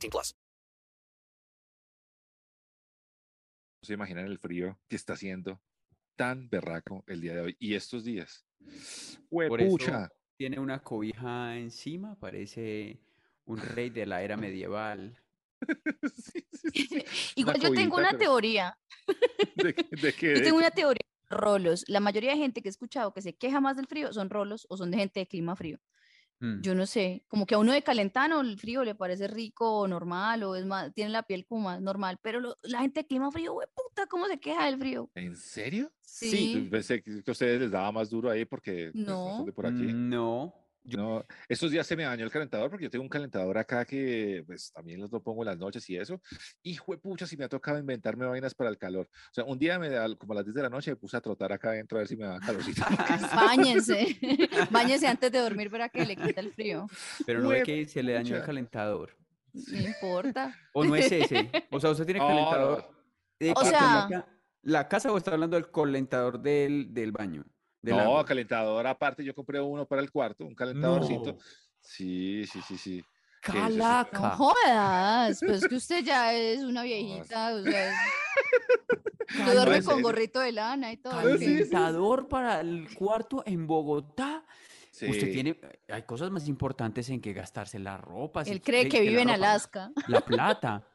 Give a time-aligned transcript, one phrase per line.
[0.00, 0.34] 18 plus.
[3.82, 5.60] No se imaginan el frío que está haciendo
[6.16, 8.44] tan berraco el día de hoy y estos días.
[8.58, 10.08] Por eso ¡Huepucha!
[10.36, 13.00] tiene una cobija encima, parece
[13.46, 15.16] un rey de la era medieval.
[16.14, 17.04] Sí, sí, sí.
[17.36, 18.78] Igual Una yo tengo cobijita, una pero- teoría.
[19.56, 20.34] ¿De, de qué?
[20.36, 21.00] Yo tengo una teoría.
[21.28, 21.84] Rolos.
[21.86, 24.66] La mayoría de gente que he escuchado que se queja más del frío son rolos
[24.70, 25.78] o son de gente de clima frío.
[26.40, 26.60] Mm.
[26.62, 29.86] Yo no sé, como que a uno de calentano el frío le parece rico o
[29.88, 33.06] normal o es más, tiene la piel como más normal, pero lo- la gente de
[33.06, 35.10] clima frío, güey, puta, ¿cómo se queja del frío?
[35.14, 35.92] ¿En serio?
[36.00, 36.66] Sí.
[36.70, 39.44] Pensé que a ustedes les daba más duro ahí porque pues, no son No.
[39.44, 39.82] de por aquí.
[39.82, 40.08] Mm,
[40.82, 41.00] No.
[41.18, 44.42] No, estos días se me dañó el calentador porque yo tengo un calentador acá que
[44.46, 46.20] pues también los lo pongo en las noches y eso.
[46.62, 49.06] Hijo de pucha, si me ha tocado inventarme vainas para el calor.
[49.12, 51.16] O sea, un día me da como a las 10 de la noche me puse
[51.16, 52.82] a trotar acá adentro a ver si me da calorcito.
[53.34, 54.18] Báñense,
[54.70, 56.86] báñense antes de dormir para que le quita el frío.
[57.26, 59.16] Pero no ve Hue que se le dañó el calentador.
[59.52, 60.54] No importa.
[60.72, 61.50] O no es ese.
[61.70, 62.90] O sea, usted tiene No, calentador.
[63.38, 64.28] de O la sea- ca-
[64.62, 67.44] la casa o está hablando del calentador del, del baño.
[67.82, 68.24] No, agua?
[68.24, 71.32] calentador aparte, yo compré uno para el cuarto, un calentadorcito.
[71.32, 71.38] No.
[71.80, 73.02] Sí, sí, sí, sí.
[73.40, 74.20] Calaca.
[74.20, 77.94] No jodas, pues que usted ya es una viejita, o sea,
[79.54, 80.02] duerme con serio.
[80.02, 81.14] gorrito de lana y todo.
[81.14, 84.44] Calentador para el cuarto en Bogotá.
[84.92, 85.32] Usted Sí.
[85.32, 88.44] tiene, hay cosas más importantes en que gastarse la ropa.
[88.44, 89.90] si Él cree que vive en ropa- Alaska.
[90.08, 90.86] La plata.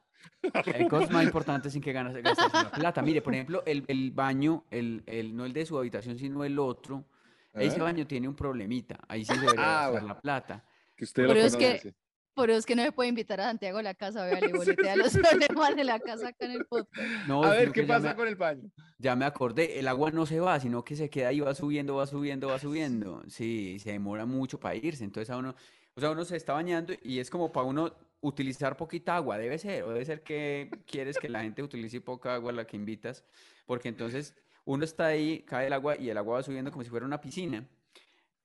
[0.74, 3.02] Hay cosas más importantes en que ganas- gastarse la plata.
[3.02, 6.60] Mire, por ejemplo, el, el baño, el, el, no el de su habitación, sino el
[6.60, 7.06] otro.
[7.54, 9.00] Ese baño tiene un problemita.
[9.08, 10.08] Ahí sí se debería Ah, gastar bueno.
[10.10, 10.66] la plata.
[10.96, 11.94] Que usted lo Pero es que-.
[12.34, 14.52] Por eso es que no se puede invitar a Santiago a la casa, vea, le
[14.52, 17.00] boletea los problemas de la casa acá en el podcast.
[17.30, 18.70] No, A ver, ¿qué pasa me- con el baño?
[18.98, 21.96] Ya me acordé, el agua no se va, sino que se queda ahí, va subiendo,
[21.96, 23.24] va subiendo, va subiendo.
[23.30, 25.06] Sí, se demora mucho para irse.
[25.06, 25.56] Entonces a uno,
[25.96, 27.94] o sea, uno se está bañando y es como para uno
[28.28, 32.34] utilizar poquita agua, debe ser, o debe ser que quieres que la gente utilice poca
[32.34, 33.24] agua a la que invitas,
[33.66, 36.90] porque entonces uno está ahí, cae el agua y el agua va subiendo como si
[36.90, 37.68] fuera una piscina.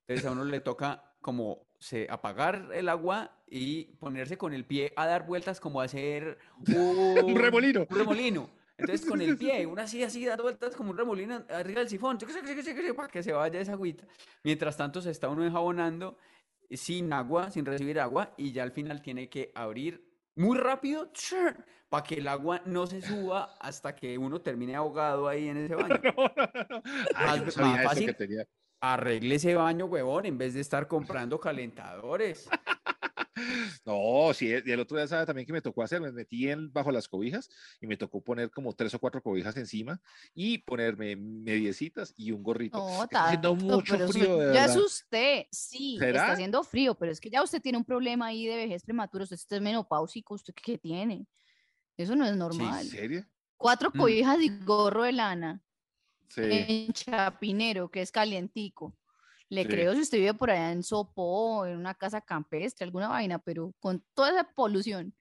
[0.01, 4.93] Entonces a uno le toca como se, apagar el agua y ponerse con el pie
[4.95, 6.37] a dar vueltas como a hacer
[6.67, 7.87] un, remolino.
[7.89, 8.49] un remolino.
[8.77, 12.17] Entonces con el pie, uno así, así, dando vueltas como un remolino arriba del sifón,
[12.95, 14.05] para que se vaya esa agüita.
[14.43, 16.17] Mientras tanto se está uno enjabonando
[16.77, 21.11] sin agua, sin recibir agua, y ya al final tiene que abrir muy rápido
[21.89, 25.75] para que el agua no se suba hasta que uno termine ahogado ahí en ese
[25.75, 25.99] baño.
[26.15, 26.81] No, no, no,
[27.13, 28.15] Más- más fácil.
[28.83, 32.49] Arregle ese baño, huevón, en vez de estar comprando calentadores.
[33.85, 36.71] No, sí, y el otro día sabe también que me tocó hacer, me metí en,
[36.71, 39.99] bajo las cobijas y me tocó poner como tres o cuatro cobijas encima
[40.33, 42.77] y ponerme mediecitas y un gorrito.
[42.77, 46.19] No, Está haciendo mucho pero frío, de ya es usted, sí, ¿Será?
[46.19, 49.23] está haciendo frío, pero es que ya usted tiene un problema ahí de vejez prematura,
[49.23, 51.25] usted está menopáusico, ¿usted qué tiene?
[51.97, 52.85] Eso no es normal.
[52.85, 53.25] ¿En serio?
[53.57, 53.97] Cuatro Mm.
[53.97, 55.61] cobijas y gorro de lana
[56.29, 56.41] Sí.
[56.43, 58.95] en Chapinero, que es calientico.
[59.51, 59.67] Le Sí.
[59.67, 63.73] creo si usted vive por allá en Sopó, en una casa campestre, alguna vaina, pero
[63.81, 65.13] con toda esa polución.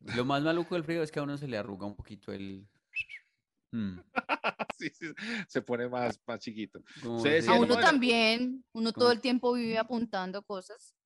[0.00, 2.66] Lo más maluco del frío es que a uno se le arruga un poquito el...
[3.70, 4.00] Mm,
[4.76, 5.06] sí, sí,
[5.46, 6.82] se pone más, más chiquito.
[7.00, 10.96] A uno no, también, uno todo el tiempo vive apuntando cosas.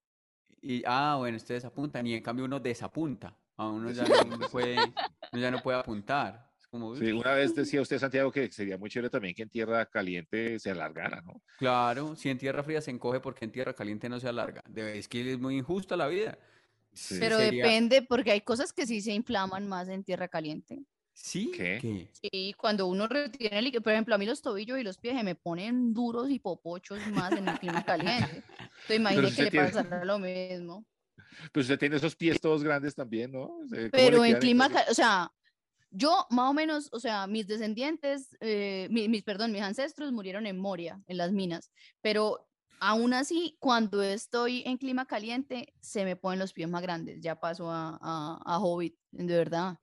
[0.63, 3.37] Y, ah, bueno, ustedes apuntan y en cambio uno desapunta.
[3.59, 4.79] A uno ya no puede,
[5.33, 6.51] uno ya no puede apuntar.
[6.75, 9.87] Como, Sí, una vez decía usted, Santiago, que sería muy chévere también que en tierra
[9.87, 11.41] caliente se alargara, ¿no?
[11.57, 14.61] claro, si en tierra fría se encoge porque en tierra caliente no se alarga.
[14.75, 16.37] Es que es muy injusta la vida.
[16.93, 17.19] Sí.
[17.21, 20.83] Pero sería- depende, porque hay cosas que sí se inflaman más en tierra caliente.
[21.13, 21.53] ¿Sí?
[21.55, 22.09] ¿Qué?
[22.11, 25.17] Sí, cuando uno retiene el líquido, por ejemplo, a mí los tobillos y los pies
[25.17, 28.43] se me ponen duros y popochos más en el clima caliente.
[28.49, 30.85] Entonces imagine usted que le tiene- pasará lo mismo.
[31.53, 33.45] Pues usted tiene esos pies todos grandes también, ¿no?
[33.45, 35.31] O sea, ¿cómo le Pero en clima, o sea,
[35.95, 40.47] yo más o menos, o sea, mis descendientes, eh, mi- mis, perdón, mis ancestros murieron
[40.47, 41.71] en Moria, en las minas,
[42.01, 42.47] pero
[42.81, 47.19] Aún así, cuando estoy en clima caliente, se me ponen los pies más grandes.
[47.23, 49.79] Ya paso a, a, a Hobbit, de verdad.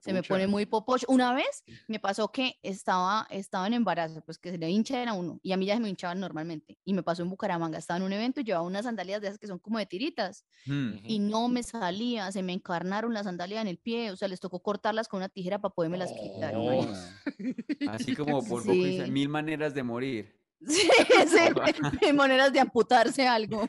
[0.00, 1.06] Se me pone muy popocho.
[1.08, 5.12] Una vez me pasó que estaba, estaba en embarazo, pues que se le hincha era
[5.14, 6.78] uno, y a mí ya se me hinchaban normalmente.
[6.84, 9.38] Y me pasó en Bucaramanga, estaba en un evento y llevaba unas sandalias de esas
[9.38, 10.90] que son como de tiritas, Mm.
[11.04, 14.40] y no me salía, se me encarnaron las sandalias en el pie, o sea, les
[14.40, 16.54] tocó cortarlas con una tijera para poderme las quitar.
[16.56, 16.72] Oh.
[16.82, 17.88] imagínate.
[17.88, 19.02] Así como por poco Sí.
[19.08, 20.40] mil maneras de morir.
[20.66, 20.90] Sí,
[21.26, 23.66] sí, maneras de amputarse algo.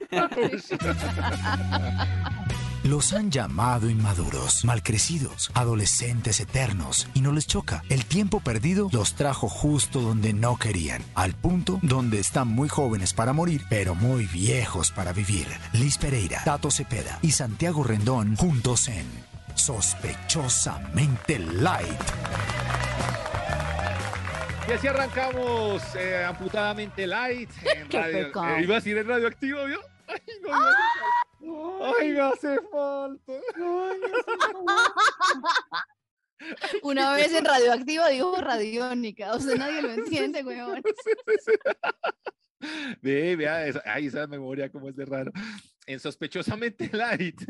[2.84, 7.84] Los han llamado inmaduros, malcrecidos, adolescentes eternos, y no les choca.
[7.90, 13.14] El tiempo perdido los trajo justo donde no querían, al punto donde están muy jóvenes
[13.14, 15.46] para morir, pero muy viejos para vivir.
[15.74, 19.06] Liz Pereira, Tato Cepeda y Santiago Rendón juntos en
[19.54, 22.02] Sospechosamente Light.
[24.68, 28.26] Y así arrancamos eh, amputadamente light en Qué radio.
[28.28, 28.56] pecado.
[28.58, 29.80] eh, iba a decir en radioactivo, ¿vio?
[30.08, 30.50] Ay, no,
[31.42, 33.34] me hace falta.
[33.56, 34.94] Ay, me hace falta.
[36.84, 40.84] Una vez en radioactiva dijo radiónica, o sea, nadie lo entiende, weón.
[43.02, 45.32] Ve, vea, esa, ay, esa memoria como es de raro.
[45.92, 47.42] En Sospechosamente Light,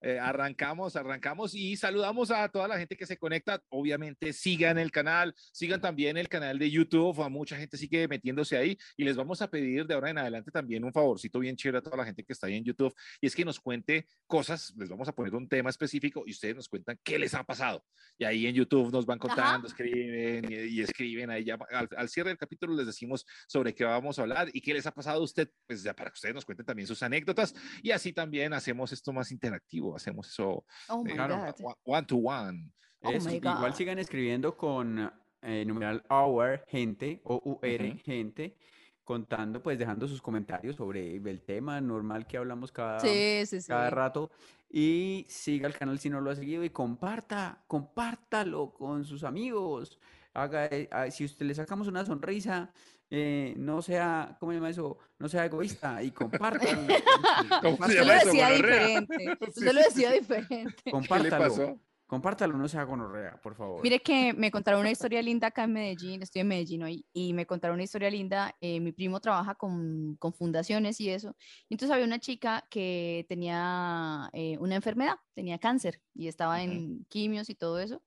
[0.00, 3.60] eh, arrancamos, arrancamos y saludamos a toda la gente que se conecta.
[3.68, 8.56] Obviamente sigan el canal, sigan también el canal de YouTube, a mucha gente sigue metiéndose
[8.56, 11.78] ahí y les vamos a pedir de ahora en adelante también un favorcito bien chévere
[11.78, 14.72] a toda la gente que está ahí en YouTube y es que nos cuente cosas,
[14.76, 17.84] les vamos a poner un tema específico y ustedes nos cuentan qué les ha pasado.
[18.16, 22.08] Y ahí en YouTube nos van contando, escriben y, y escriben ahí ya al, al
[22.08, 25.20] cierre del capítulo les decimos sobre qué vamos a hablar y qué les ha pasado
[25.20, 27.52] a usted, pues ya para que ustedes nos cuenten también sus anécdotas
[27.82, 32.72] y así también hacemos esto más interactivo, hacemos eso Oh eh, one- one to one.
[33.02, 35.10] Oh my igual sigan escribiendo con
[35.42, 37.98] eh, numeral hour, gente, o U-R, Ujú.
[38.04, 38.56] gente,
[39.04, 43.68] contando, pues dejando sus comentarios sobre el tema normal que hablamos cada, Sí, sí, sí.
[43.68, 44.30] cada rato.
[44.68, 49.98] Y siga el canal si no lo ha seguido y comparta, compártalo con sus amigos.
[50.32, 52.72] Haga, eh, si usted le sacamos una sonrisa,
[53.10, 54.98] eh, no sea, ¿cómo se llama eso?
[55.18, 56.80] No sea egoísta y compártalo.
[57.62, 59.36] ¿Cómo se Usted lo decía diferente.
[59.48, 60.74] Usted lo decía diferente.
[60.84, 61.44] ¿Qué le Compártalo.
[61.44, 61.80] pasó?
[62.06, 63.84] Compártalo, no sea gonorrea, por favor.
[63.84, 67.32] Mire que me contaron una historia linda acá en Medellín, estoy en Medellín hoy, y
[67.34, 68.56] me contaron una historia linda.
[68.60, 71.36] eh, mi primo trabaja con, con fundaciones y eso.
[71.68, 76.72] entonces había una chica que tenía eh, una enfermedad, tenía cáncer y estaba Ujú.
[76.72, 78.02] en quimios y todo eso,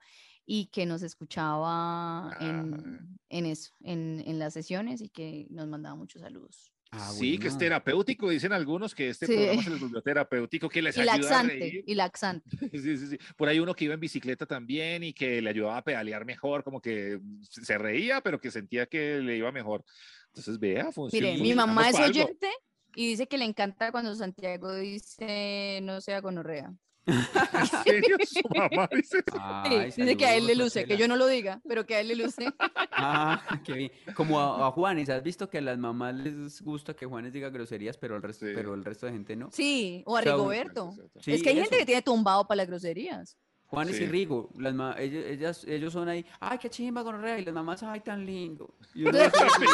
[0.46, 2.38] y que nos escuchaba Ah.
[2.42, 6.70] en, en eso, en, en las sesiones y que nos mandaba muchos saludos.
[6.96, 7.60] Ah, sí, que es bueno.
[7.60, 9.34] terapéutico, dicen algunos que este Sí.
[9.34, 11.84] programa se les volvió terapéutico, que les Y ayuda a laxante, reír.
[11.88, 12.44] y laxante.
[12.72, 13.18] Sí, sí, sí.
[13.36, 16.64] Por ahí uno que iba en bicicleta también y que le ayudaba a pedalear mejor,
[16.64, 19.84] como que se reía, pero que sentía que le iba mejor.
[20.28, 21.30] Entonces, vea, funciona.
[21.30, 22.52] Mire, mi mamá es oyente
[22.96, 26.76] y dice que le encanta cuando Santiago dice no sea gonorrea.
[27.08, 28.18] ¿En serio?
[28.26, 29.18] Su mamá dice.
[29.20, 31.96] Sí, Ay, dice que a él le luce, que yo no lo diga, pero que
[31.96, 32.48] a él le luce.
[32.92, 33.92] Ah, qué bien.
[34.16, 37.50] Como a, a Juanes, ¿has visto que a las mamás les gusta que Juanes diga
[37.50, 38.52] groserías, pero el resto, Sí.
[38.56, 39.50] pero el resto de gente no?
[39.52, 40.94] Sí, o a Rigoberto.
[41.20, 41.80] Sí, es que hay gente eso.
[41.80, 43.38] que tiene tumbado para las groserías.
[43.68, 44.04] Juanes Sí.
[44.04, 47.54] y Rigo, las ma- ellos, ellas, ellos son ahí, ay, qué chimba con y las
[47.56, 48.76] mamás, ay, tan lindo.
[48.94, 49.18] Y uno,
[49.58, 49.66] sí,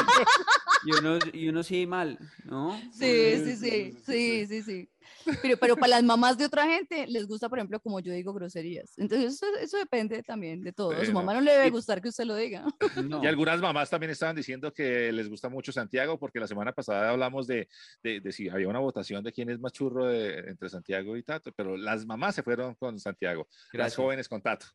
[0.85, 2.79] y uno, y uno sí mal, ¿no?
[2.93, 4.89] Sí, Sí, sí, sí, sí, sí, sí, sí, sí.
[5.41, 8.33] Pero, pero para las mamás de otra gente les gusta, por ejemplo, como yo digo
[8.33, 8.97] groserías.
[8.97, 10.91] Entonces eso, eso depende también de todo.
[10.91, 12.65] A su mamá no le debe y- gustar que usted lo diga.
[13.03, 13.23] No.
[13.23, 17.09] Y algunas mamás también estaban diciendo que les gusta mucho Santiago, porque la semana pasada
[17.09, 17.67] hablamos de,
[18.03, 21.23] de, de si había una votación de quién es más churro de- entre Santiago y
[21.23, 23.95] Tato, pero las mamás se fueron con Santiago, las Gracias.
[23.97, 24.65] jóvenes con Tato.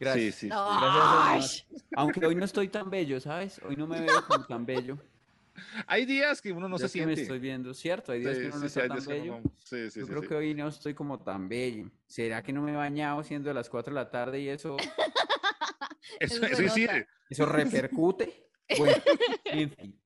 [0.00, 0.34] Gracias.
[0.34, 0.48] Sí, sí.
[0.48, 0.66] No.
[0.80, 1.66] Gracias a las.
[1.96, 3.60] Aunque hoy no estoy tan bello, ¿sabes?
[3.68, 4.98] Hoy no me veo como tan bello.
[5.86, 7.22] Hay días que uno no se que me siente.
[7.22, 8.12] estoy viendo, ¿cierto?
[8.12, 9.40] Hay días que uno no sí, está tan bello.
[9.40, 10.28] no- sí, sí, Yo sí, creo sí.
[10.28, 11.90] que hoy no estoy como tan bello.
[12.06, 14.76] ¿Será que no me he bañado siendo las 4 de la tarde y eso,
[16.20, 17.06] Eso, Eso se eso sí, nota.
[17.30, 18.48] eso repercute?
[18.78, 18.96] Bueno,
[19.44, 20.02] en fin.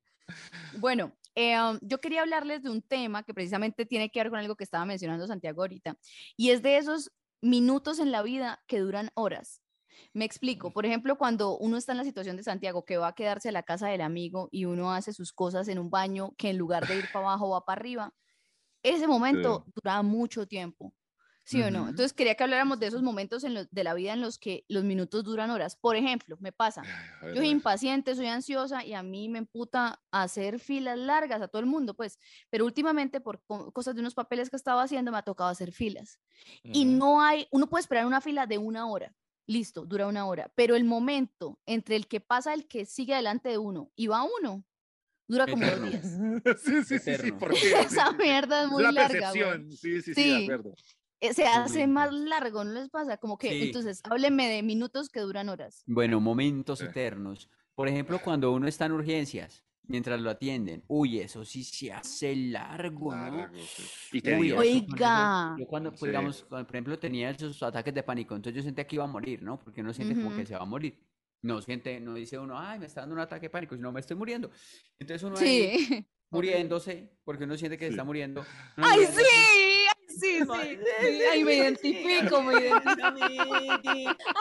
[0.79, 4.39] Bueno, eh, um, yo quería hablarles de un tema que precisamente tiene que ver con
[4.41, 5.97] algo que estaba mencionando Santiago ahorita,
[6.37, 9.63] y es de esos minutos en la vida que duran horas.
[10.13, 13.15] Me explico, por ejemplo, cuando uno está en la situación de Santiago, que va a
[13.15, 16.51] quedarse a la casa del amigo y uno hace sus cosas en un baño que
[16.51, 18.15] en lugar de ir para abajo va para arriba,
[18.83, 20.95] ese momento dura mucho tiempo.
[21.45, 21.89] ¿Sí o no?
[21.89, 24.83] Entonces quería que habláramos de esos momentos en de la vida en los que los
[24.85, 25.77] minutos duran horas.
[25.77, 26.91] Por ejemplo, me pasa,
[27.33, 31.61] yo soy impaciente, soy ansiosa y a mí me emputa hacer filas largas a todo
[31.61, 32.19] el mundo, pues.
[32.51, 35.71] Pero últimamente por co- cosas de unos papeles que estaba haciendo me ha tocado hacer
[35.73, 36.21] filas.
[36.73, 39.15] Y no hay, uno puede esperar una fila de una hora.
[39.47, 40.51] Listo, dura una hora.
[40.55, 44.25] Pero el momento entre el que pasa el que sigue delante de uno y va
[44.41, 44.65] uno,
[45.29, 45.91] dura como dos Eterno.
[45.91, 46.03] días.
[46.65, 47.39] sí, sí, sí, sí, Eterno.
[47.39, 47.73] ¿por qué?
[47.81, 49.71] Esa mierda es Es muy una larga, percepción.
[49.73, 50.31] Sí, sí, sí, Sí.
[50.31, 50.75] de acuerdo.
[51.21, 53.17] Eh, Se hace más largo, ¿no les pasa?
[53.17, 53.63] Como que, Sí.
[53.69, 55.83] entonces, hábleme de minutos que duran horas.
[55.87, 56.85] Bueno, momentos Sí.
[56.87, 57.49] eternos.
[57.75, 60.83] Por ejemplo, cuando uno está en urgencias, mientras lo atienden.
[60.89, 63.37] Uy, eso sí se hace largo, ¿no?
[63.37, 64.19] Largo, sí.
[64.19, 65.57] Y Uy, Oiga.
[65.59, 66.07] Yo cuando, pues, Sí.
[66.09, 69.09] digamos, cuando, por ejemplo, tenía esos ataques de pánico, entonces yo sentía que iba a
[69.09, 69.59] morir, ¿no?
[69.59, 70.99] Porque uno siente como que se va a morir.
[71.43, 74.01] No siente, no dice uno, ay, me está dando un ataque de pánico, sino me
[74.01, 74.51] estoy muriendo.
[74.99, 76.07] Entonces uno ahí Sí.
[76.31, 78.45] muriéndose, porque uno siente que se está muriendo.
[78.77, 79.23] ¡Ay, muriéndose.
[79.25, 79.76] sí!
[80.23, 81.07] ¡Ay, sí, sí!
[81.19, 83.55] sí, ¡Ay, me identifico, me identifico!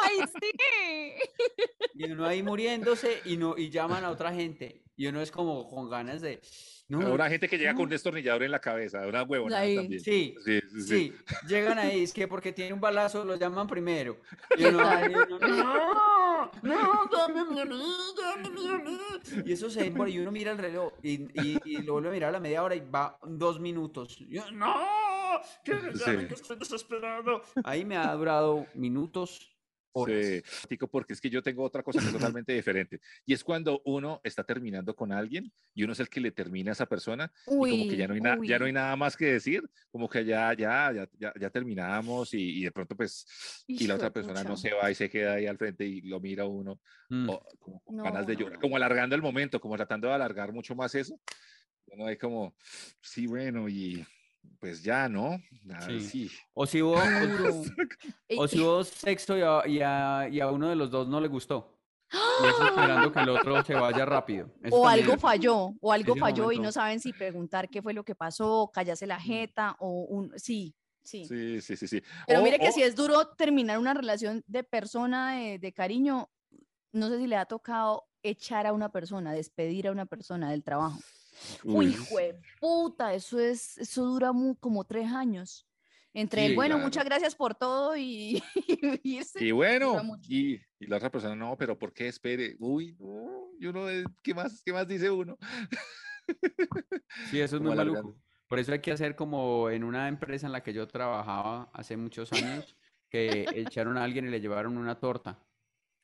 [0.03, 0.51] ¡Ay, sí!
[1.93, 5.67] Y uno ahí muriéndose y no y llaman a otra gente y uno es como
[5.69, 6.41] con ganas de
[6.87, 7.83] no, Una gente que llega con no.
[7.85, 9.75] un destornillador en la cabeza, una huevona Ahí.
[9.75, 10.01] también.
[10.01, 10.87] sí, Sí, sí, sí.
[10.87, 11.13] sí,
[11.47, 14.21] llegan ahí es que porque tiene un balazo lo llaman primero
[14.57, 17.81] y uno, ahí, uno, no, no, dámeme a mí,
[18.21, 18.99] dámeme a mí".
[19.45, 22.11] y eso se demora y uno mira el reloj y, y, y lo vuelve a
[22.11, 24.75] mirar a la media hora y va dos minutos y yo, no
[25.63, 26.27] que me llamen, Sí.
[26.27, 29.51] que estoy desesperado ahí me ha durado minutos
[29.97, 32.99] horas Sí, porque es que yo tengo otra cosa que es totalmente diferente.
[33.25, 36.71] Y es cuando uno está terminando con alguien y uno es el que le termina
[36.71, 38.73] a esa persona y como que ya no hay, na- ya no hay uy.
[38.73, 42.71] nada más que decir, como que ya, ya, ya, ya, ya terminamos y, y de
[42.73, 43.25] pronto pues,
[43.67, 46.19] y la otra persona no se va y se queda ahí al frente y lo
[46.19, 47.29] mira a uno, Mm.
[47.29, 48.59] o como con ganas No, de no, llorar, no.
[48.61, 51.17] como alargando el momento, como tratando de alargar mucho más eso.
[51.85, 52.53] Uno hay como,
[52.99, 54.05] sí, bueno, y
[54.59, 55.37] pues ya, ¿no?
[55.87, 55.99] Sí.
[55.99, 56.31] sí.
[56.53, 57.63] o si hubo o-.
[58.37, 61.19] O si hubo sexo y a, y a- y a uno de los dos no
[61.19, 61.71] le gustó.
[62.43, 64.49] Y eso esperando que el otro se vaya rápido.
[64.61, 66.63] Eso O algo es- falló, o algo ese falló y momento.
[66.63, 70.31] no saben si preguntar qué fue lo que pasó, callarse la jeta, o un...
[70.37, 71.25] Sí, sí.
[71.25, 72.01] Sí, sí, sí, sí.
[72.27, 76.29] Pero O- mire que si es duro terminar una relación de persona, de, de cariño,
[76.91, 80.63] no sé si le ha tocado echar a una persona, despedir a una persona del
[80.63, 80.99] trabajo.
[81.63, 85.67] Uy, hijo de puta, eso es, eso dura mu- como tres años.
[86.13, 86.87] Entre el, Sí, bueno, claro.
[86.87, 88.41] muchas gracias por todo y,
[89.03, 89.43] y irse.
[89.43, 92.55] Y bueno, y, y la otra persona, no, pero ¿por qué espere?
[92.59, 95.37] Uy, no, y uno, eh, ¿qué más, qué más dice uno?
[97.25, 98.15] Sí, eso es Como muy maluco.
[98.47, 101.97] Por eso hay que hacer como en una empresa en la que yo trabajaba hace
[101.97, 102.77] muchos años,
[103.09, 105.39] que echaron a alguien y le llevaron una torta.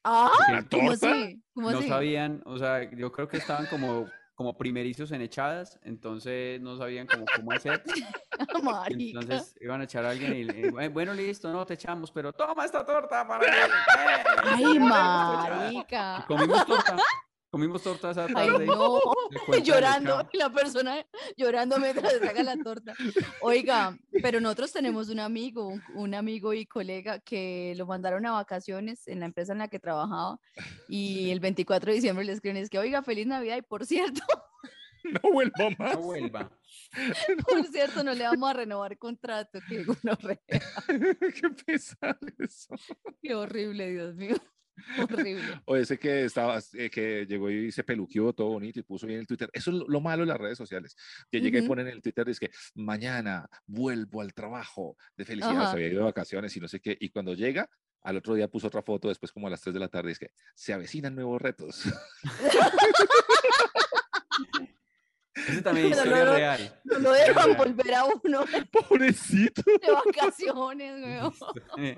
[0.04, 1.14] Ah, ¿La ¿cómo torta?
[1.14, 1.44] así?
[1.54, 1.88] ¿Cómo No así?
[1.88, 7.06] sabían, o sea, yo creo que estaban como, como primerizos en echadas, entonces no sabían
[7.08, 7.84] cómo, cómo hacer.
[8.88, 12.34] Entonces iban a echar a alguien y, le- "Eh, bueno, listo, no te echamos, pero
[12.34, 13.52] toma esta torta para que...
[13.52, 14.24] ¡Eh!
[14.44, 16.26] Ay, Y marica.
[16.28, 16.96] comimos torta,
[17.52, 18.66] comimos torta esa Ay, tarde.
[18.66, 19.00] no.
[19.64, 21.06] llorando, y la persona
[21.38, 22.94] llorando mientras saca la torta.
[23.42, 28.32] Oiga, pero nosotros tenemos un amigo, un, un amigo y colega que lo mandaron a
[28.32, 30.40] vacaciones en la empresa en la que trabajaba
[30.88, 34.22] y el 24 de diciembre le escriben, es que, oiga, feliz Navidad y por cierto,
[35.24, 35.94] No vuelvo más.
[35.96, 36.52] No vuelva.
[37.48, 39.86] por cierto, no le vamos a renovar contrato, qué
[41.66, 42.76] pesado eso.
[43.22, 44.36] qué horrible, Dios mío,
[45.00, 45.62] horrible.
[45.66, 49.20] O ese que estaba, eh, que llegó y se peluqueó todo bonito y puso bien
[49.20, 49.50] el Twitter.
[49.54, 50.96] Eso es lo, lo malo de las redes sociales.
[51.30, 51.70] Que llega y Ujú.
[51.70, 55.68] pone en el Twitter, es que mañana vuelvo al trabajo de felicidad, Ajá.
[55.72, 56.98] se había ido de vacaciones y no sé qué.
[57.00, 57.70] Y cuando llega,
[58.04, 60.20] al otro día puso otra foto, después como a las 3 de la tarde, es
[60.20, 61.84] que se avecinan nuevos retos.
[65.36, 66.82] Ese también es historia no lo- real.
[66.84, 67.58] No lo dejan real.
[67.58, 69.62] volver a uno Pobrecito.
[69.66, 71.02] de vacaciones,
[71.78, 71.98] weón.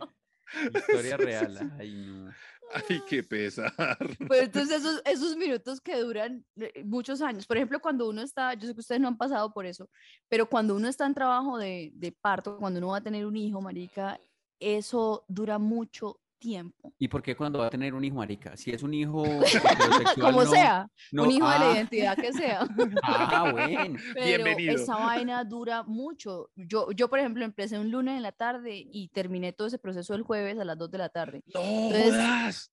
[0.76, 1.72] Historia real.
[1.80, 2.32] Ay, no.
[2.74, 3.74] Ay, qué pesar.
[4.28, 8.54] Pues entonces esos, esos minutos que duran eh, muchos años, por ejemplo, cuando uno está,
[8.54, 9.90] yo sé que ustedes no han pasado por eso,
[10.30, 13.36] pero cuando uno está en trabajo de, de parto, cuando uno va a tener un
[13.36, 14.20] hijo, marica,
[14.60, 16.94] eso dura mucho tiempo.
[17.00, 18.58] ¿Y por qué cuando va a tener un hijo, marica?
[18.58, 22.18] Si es un hijo heterosexual, Como no- sea, no- un hijo de la ah, identidad
[22.18, 22.68] que sea.
[23.04, 23.98] Ah, bueno.
[24.14, 24.76] Pero Bienvenido.
[24.76, 26.50] esa vaina dura mucho.
[26.56, 30.14] Yo, yo, por ejemplo, empecé un lunes en la tarde y terminé todo ese proceso
[30.16, 31.44] el jueves a las 2 de la tarde.
[31.54, 32.70] No Entonces.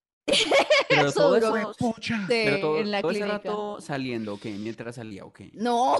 [0.89, 2.25] Pero todo Pucha.
[2.29, 3.37] pero de- todo, en la todo ese clínica.
[3.39, 4.45] rato saliendo, ¿ok?
[4.59, 5.41] Mientras salía, ¿ok?
[5.55, 5.97] No,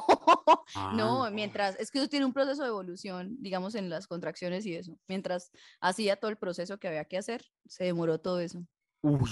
[0.75, 4.65] Ah, No, mientras, es que eso tiene un proceso de evolución, digamos, en las contracciones
[4.67, 4.97] y eso.
[5.09, 8.65] Mientras hacía todo el proceso que había que hacer, se demoró todo eso.
[9.03, 9.31] Uy.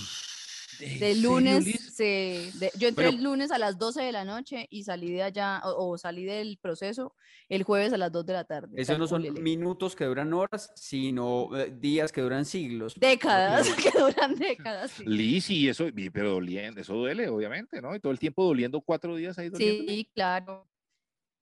[0.79, 3.19] De lunes, se, de- yo entré Bueno.
[3.19, 6.25] el lunes a las 12 de la noche y salí de allá, o, o salí
[6.25, 7.15] del proceso
[7.49, 8.81] el jueves a las 2 de la tarde.
[8.81, 12.95] Esos no son minutos que duran horas, sino eh, días que duran siglos.
[12.99, 14.91] Décadas, que duran décadas.
[14.93, 17.95] Sí, Liz, y eso, pero doliendo, eso duele, obviamente, ¿no?
[17.95, 19.93] Y todo el tiempo doliendo cuatro días ahí doliendo.
[19.93, 20.67] Sí, claro.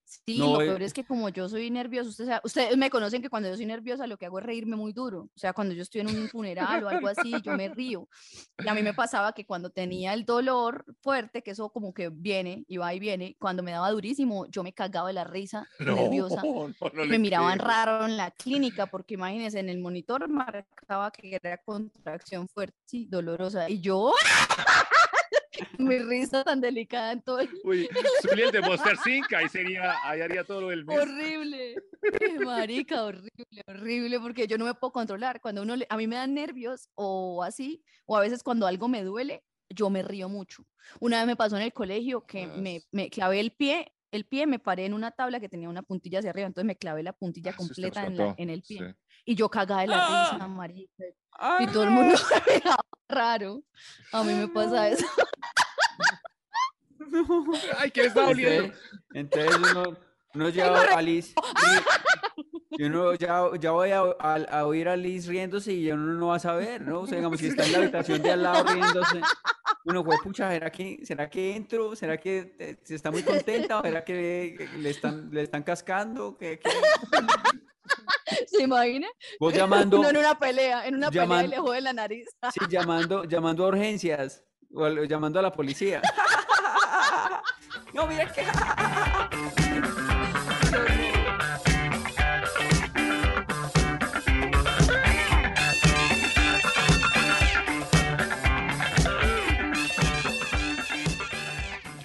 [0.08, 3.20] Sí, No, lo peor es que como yo soy nerviosa, ustedes, sa- ustedes me conocen
[3.22, 5.22] que cuando yo soy nerviosa lo que hago es reírme muy duro.
[5.34, 8.08] O sea, cuando yo estoy en un funeral o algo así, yo me río.
[8.64, 12.08] Y a mí me pasaba que cuando tenía el dolor fuerte, que eso como que
[12.08, 15.66] viene y va y viene, cuando me daba durísimo, yo me cagaba de la risa,
[15.80, 16.40] nerviosa.
[16.42, 17.68] no, no me miraban creo.
[17.68, 23.06] raro en la clínica porque imagínense, en el monitor marcaba que era contracción fuerte y
[23.06, 23.68] dolorosa.
[23.68, 24.12] Y yo,
[25.78, 27.88] mi risa tan delicada en todo el Uy,
[28.36, 29.32] el de Monster Inc.
[29.34, 30.98] Ahí sería, ahí haría todo lo del mes.
[30.98, 31.74] Horrible,
[32.44, 35.40] marica, horrible, horrible, porque yo no me puedo controlar.
[35.40, 38.88] Cuando uno, le- a mí me dan nervios o así, o a veces cuando algo
[38.88, 40.64] me duele, yo me río mucho.
[41.00, 42.86] Una vez me pasó en el colegio que me, As.
[42.92, 46.20] me clavé el pie, el pie, me paré en una tabla que tenía una puntilla
[46.20, 48.78] hacia arriba, entonces me clavé la puntilla Ah, completa en, la- en el pie.
[48.78, 48.84] sí.
[49.28, 50.30] Y yo cagada de la ¡Ah!
[50.32, 51.04] risa, marica.
[51.04, 51.68] Y ¡Ah!
[51.72, 52.14] todo el mundo
[52.46, 53.62] me miraba raro.
[54.12, 55.04] A mí me pasa eso.
[57.78, 58.72] Ay, ¿qué le está doliendo?
[59.12, 59.96] Entonces, entonces uno,
[60.34, 61.34] uno ya a Liz,
[62.70, 66.26] y uno ya, ya voy a, a- a oír a Liz riéndose y uno no
[66.28, 67.00] va a saber, ¿no?
[67.00, 69.20] O sea, digamos, si está en la habitación de al lado riéndose,
[69.84, 71.94] uno fue, pucha, ¿será que, será que entro?
[71.96, 73.78] ¿Será que eh, se está muy contenta?
[73.78, 76.36] ¿O será que le, le están, le están cascando?
[76.36, 76.70] ¿Qué, qué?
[78.48, 79.06] ¿Se imagina?
[79.38, 82.26] Vos llamando, Uno en una pelea, en una pelea y le jode la nariz.
[82.52, 84.44] sí, llamando, llamando a urgencias,
[84.76, 86.02] o llamando a la policía.
[87.92, 88.44] No, mira que...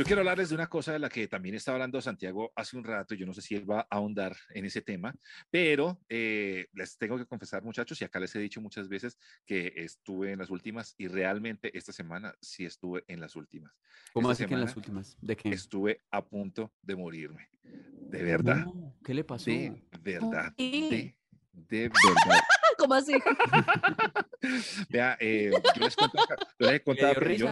[0.02, 2.84] Yo quiero hablarles de una cosa de la que también estaba hablando Santiago hace un
[2.84, 3.14] rato.
[3.14, 5.14] Yo no sé si él va a ahondar en ese tema,
[5.52, 9.72] pero eh, les tengo que confesar, muchachos, y acá les he dicho muchas veces que
[9.76, 13.74] estuve en las últimas y realmente esta semana sí estuve en las últimas.
[14.12, 15.20] ¿Cómo así que en las últimas?
[15.22, 15.50] ¿De qué?
[15.50, 17.50] Estuve a punto de morirme.
[17.62, 18.66] De verdad.
[18.66, 19.52] No, ¿Qué le pasó?
[19.52, 20.52] De verdad.
[20.58, 21.16] De,
[21.54, 22.42] de verdad.
[22.80, 23.14] ¿Cómo así?
[24.90, 26.26] Vea, eh, yo les contaba,
[26.60, 27.50] yo les he ¿Le dio risa?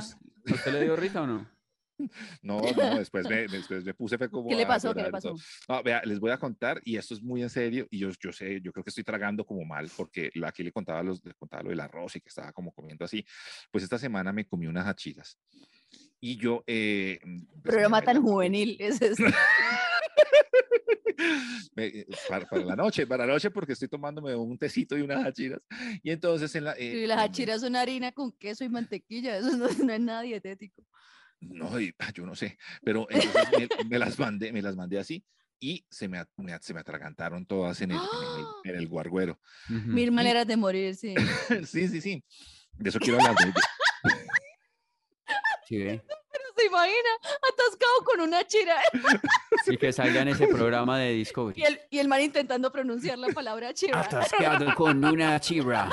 [0.48, 1.59] ¿A usted le dio risa o no?
[2.42, 4.94] No, no, después me, después me puse fue como ¿Qué le a pasó?
[4.94, 5.36] ¿Qué le pasó?
[5.68, 8.32] No, vea, les voy a contar y esto es muy en serio y yo, yo
[8.32, 11.64] sé, yo creo que estoy tragando como mal porque aquí le contaba, los, le contaba
[11.64, 13.26] lo del arroz y que estaba como comiendo así.
[13.72, 15.38] Pues esta semana me comí unas achiras
[16.20, 16.64] y yo...
[16.68, 19.24] Eh, pues, me- Programa tan juvenil es este.
[21.76, 25.02] me- eh, para, para la noche, para la noche porque estoy tomándome un tecito y
[25.02, 25.60] unas achiras
[26.04, 26.74] y entonces en la...
[26.74, 30.00] eh, Y las me- achiras son harina con queso y mantequilla, eso no, no es
[30.00, 30.84] nada dietético.
[31.42, 35.00] No, y, ah, yo no sé, pero entonces me, me las mandé, me las mandé
[35.00, 35.24] así
[35.60, 36.24] y se me,
[36.62, 39.40] se me atragantaron todas en el, en el, en el guarguero.
[39.70, 39.88] Ujú.
[39.90, 41.16] Mil maneras de morir, sí.
[41.66, 42.24] Sí, sí, sí.
[42.74, 43.36] De eso quiero hablar.
[45.68, 46.04] Sí, ve.
[46.56, 47.10] ¿Se imagina?
[47.54, 48.76] Atascado con una chira
[49.68, 51.62] Y que salga en ese programa de Discovery.
[51.62, 54.02] y el, y el man intentando pronunciar la palabra chira.
[54.02, 55.90] Atascado con una chibra.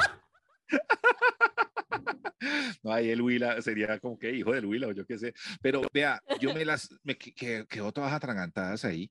[2.82, 5.34] No, ahí el Huila sería como que hijo del Huila o yo qué sé.
[5.62, 9.10] Pero vea, yo me las, me que- que- quedó todas atragantadas ahí.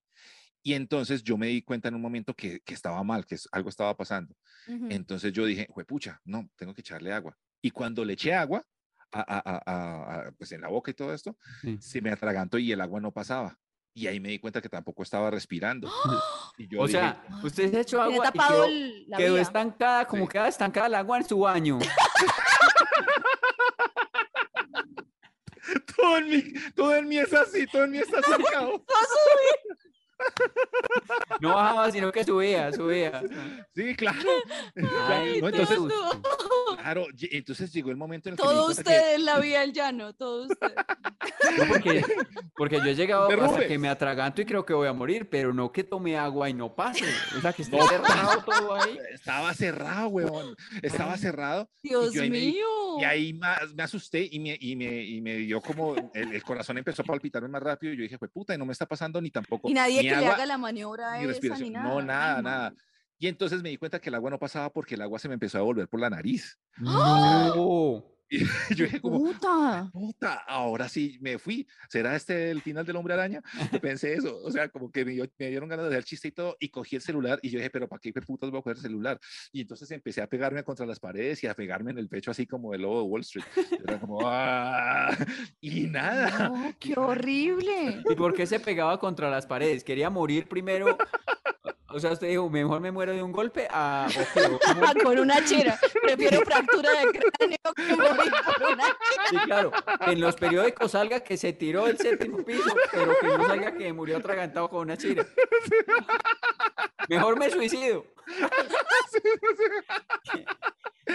[0.64, 3.70] Y entonces yo me di cuenta en un momento que, que estaba mal, que algo
[3.70, 4.36] estaba pasando.
[4.68, 4.88] Ujú.
[4.90, 7.38] Entonces yo dije, pucha, no, tengo que echarle agua.
[7.62, 8.66] Y cuando le eché agua,
[9.12, 11.38] a, a- a- pues en la boca y todo esto,
[11.80, 13.58] se me atragantó y el agua no pasaba.
[13.98, 15.90] Y ahí me di cuenta que tampoco estaba respirando.
[16.58, 19.38] Y yo O dije, sea, usted se echó agua y tapado quedó, el- la quedó
[19.38, 20.30] estancada, como Sí.
[20.32, 21.80] queda estancada el agua en su baño.
[25.98, 26.44] todo en mí,
[26.76, 28.84] todo en mí es así, todo en mí está sacado.
[31.42, 33.22] No bajaba, sino que subía, subía.
[33.76, 34.18] Sí, claro.
[35.10, 35.78] Ay, No, entonces.
[36.86, 39.74] Claro, entonces llegó el momento en el que Todo que- usted en la vía del
[39.74, 40.74] llano, todo usted.
[41.58, 42.04] No, porque,
[42.56, 45.54] porque yo he llegado hasta que me atraganto y creo que voy a morir, pero
[45.54, 47.06] no que tome agua y no pase.
[47.38, 48.98] O sea, que esté cerrado todo ahí.
[49.14, 50.56] estaba cerrado, weón.
[50.82, 51.70] Estaba cerrado.
[51.82, 52.66] Dios yo ahí me mío.
[53.00, 56.44] Y ahí más, me asusté y me, y me, y me dio como el, el
[56.44, 57.94] corazón empezó a palpitarme más rápido.
[57.94, 59.70] Y yo dije, pues puta, y no me está pasando ni tampoco.
[59.70, 61.90] Y nadie ni que le agua, haga la maniobra ni esa ni nada.
[61.90, 62.78] No, Ay, nada, man.
[63.18, 65.36] Y entonces me di cuenta que el agua no pasaba porque el agua se me
[65.36, 66.60] empezó a volver por la nariz.
[66.78, 68.06] No.
[68.28, 68.40] Y
[68.76, 69.88] yo dije como, Puta.
[69.94, 71.68] puta, ahora sí me fui.
[71.90, 73.44] ¿Será este el final del hombre araña?
[73.72, 74.40] Yo pensé eso.
[74.44, 76.58] O sea, como que me, dio- me dieron ganas de hacer chiste y todo.
[76.60, 78.82] Y cogí el celular y yo dije, pero ¿para qué putas voy a coger el
[78.82, 79.20] celular?
[79.52, 82.48] Y entonces empecé a pegarme contra las paredes y a pegarme en el pecho así
[82.48, 83.46] como el lobo de Wall Street.
[83.88, 85.16] Era como, ¡ah!
[85.62, 86.50] Y nada.
[86.50, 88.02] No, qué horrible.
[88.10, 89.84] ¿Y por qué se pegaba contra las paredes?
[89.84, 90.98] ¿Quería morir primero?
[91.96, 94.06] O sea, usted dijo, mejor me muero de un golpe a...
[95.04, 95.80] con una chira.
[96.02, 98.84] Prefiero fractura de cráneo que morir por una
[99.30, 99.72] Sí, claro.
[100.02, 103.94] En los periódicos salga que se tiró del séptimo piso, pero que no salga que
[103.94, 105.26] murió atragantado con una chira.
[107.08, 108.06] Mejor me suicido.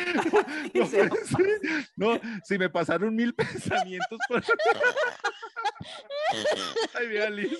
[0.74, 1.44] No, Se- sí,
[1.96, 4.42] no, si me pasaron mil pensamientos por...
[6.94, 7.50] Ay, vea, Liz.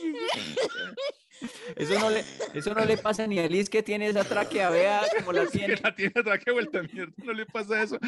[1.75, 2.23] Eso no le,
[2.53, 5.59] eso no le pasa ni a Liz que tiene esa tráquea, vea como la que
[5.59, 5.77] tiene.
[5.83, 7.99] la tiene atrás que vuelta a mierda, no le pasa eso.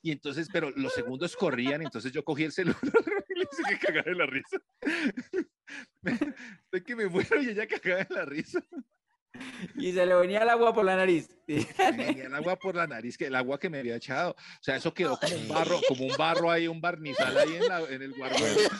[0.00, 2.78] Y entonces, pero los segundos corrían, entonces yo cogí el celular
[3.28, 4.58] y le hice que cagara de la risa.
[6.64, 8.60] Estoy que me muero y ella cagaba de la risa.
[9.76, 11.28] Y se le venía el agua por la nariz.
[11.46, 14.32] Me venía el agua por la nariz, que el agua que me había echado.
[14.32, 17.68] O sea, eso quedó como un barro, como un barro ahí, un barnizal ahí en,
[17.68, 18.70] la- en el guarduelo.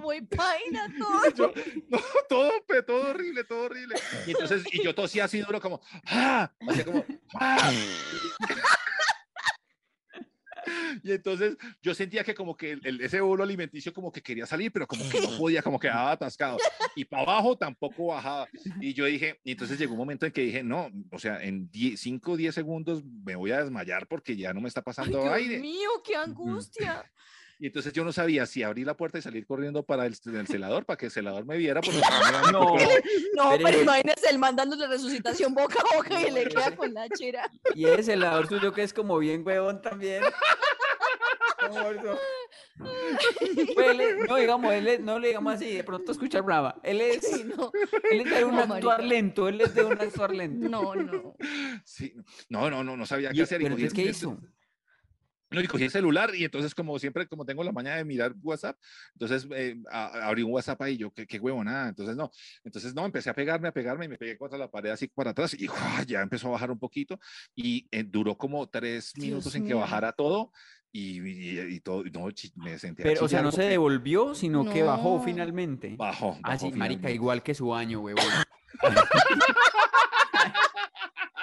[0.00, 1.30] muy paina todo.
[1.34, 1.52] Yo,
[1.88, 3.96] no, todo, pe- todo horrible, todo horrible.
[4.26, 6.50] Y entonces, y yo tosía así duro como, ¡ah!
[6.68, 7.72] Hacía como, ¡ah!
[11.02, 14.72] Y entonces yo sentía que como que el- ese bolo alimenticio como que quería salir,
[14.72, 16.58] pero como que no podía, como que quedaba atascado.
[16.94, 18.48] Y para abajo tampoco bajaba.
[18.80, 21.70] Y yo dije, y entonces llegó un momento en que dije, no, o sea, en
[21.96, 25.20] 5 o 10 segundos me voy a desmayar porque ya no me está Ay, pasando
[25.22, 25.58] Dios aire.
[25.60, 27.10] mío, qué angustia.
[27.58, 30.46] Y entonces yo no sabía si abrir la puerta y salir corriendo para el, el
[30.46, 31.80] celador, para que el celador me viera.
[31.80, 32.00] Porque
[32.52, 36.76] no No, No, Pero- pero imagínese el mandándole resucitación boca a boca y le queda
[36.76, 37.50] con la chira.
[37.74, 40.22] y ese helador suyo que es como bien huevón también.
[43.74, 46.78] Pues él es- no digamos, él es- no le digamos así, de pronto escucha brava.
[46.82, 47.72] Él es, Sí, no,
[48.10, 48.98] él es de un No, actuar marica.
[48.98, 50.68] lento, él es de un actuar lento.
[50.68, 51.36] no, no.
[51.84, 52.14] Sí,
[52.50, 53.60] no, no, no, no sabía Y- qué hacer.
[53.60, 54.38] y pero entonces, ¿qué el- hizo?
[55.50, 58.34] No, y cogí el celular y entonces como siempre, como tengo la mañana de mirar
[58.42, 58.76] WhatsApp,
[59.14, 61.88] entonces eh, a- abrí un WhatsApp ahí yo, qué, qué huevo, nada.
[61.88, 62.30] Entonces no,
[62.64, 65.30] entonces no, empecé a pegarme, a pegarme y me pegué contra la pared así para
[65.30, 66.04] atrás y ¡guau!
[66.06, 67.18] ya empezó a bajar un poquito
[67.54, 70.50] y eh, duró como tres Dios minutos en que bajara todo
[70.92, 74.34] y, y, y todo, y no, me senté a Pero, o sea, no se devolvió,
[74.34, 75.22] sino que bajó No.
[75.22, 75.94] finalmente.
[75.96, 77.12] Bajó, Ah, bajó sí, marica, finalmente.
[77.12, 78.24] igual que su año, huevón.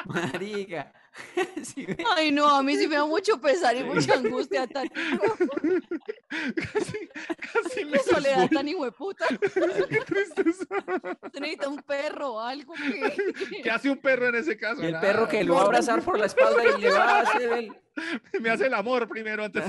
[0.06, 0.92] marica.
[1.63, 1.86] Sí.
[2.16, 4.88] Ay, no, a mí sí me da mucho pesar y mucha angustia tan
[6.74, 7.10] casi,
[7.54, 9.28] casi me soledad tan hijueputa.
[9.89, 10.66] qué tristeza.
[11.22, 13.62] Usted necesita un perro o algo que...
[13.62, 14.82] ¿Qué hace un perro en ese caso?
[14.82, 15.02] Y el Nada.
[15.02, 17.72] perro que lo va a abrazar por la espalda y le va a hacer el...
[18.42, 19.63] me hace el amor primero antes.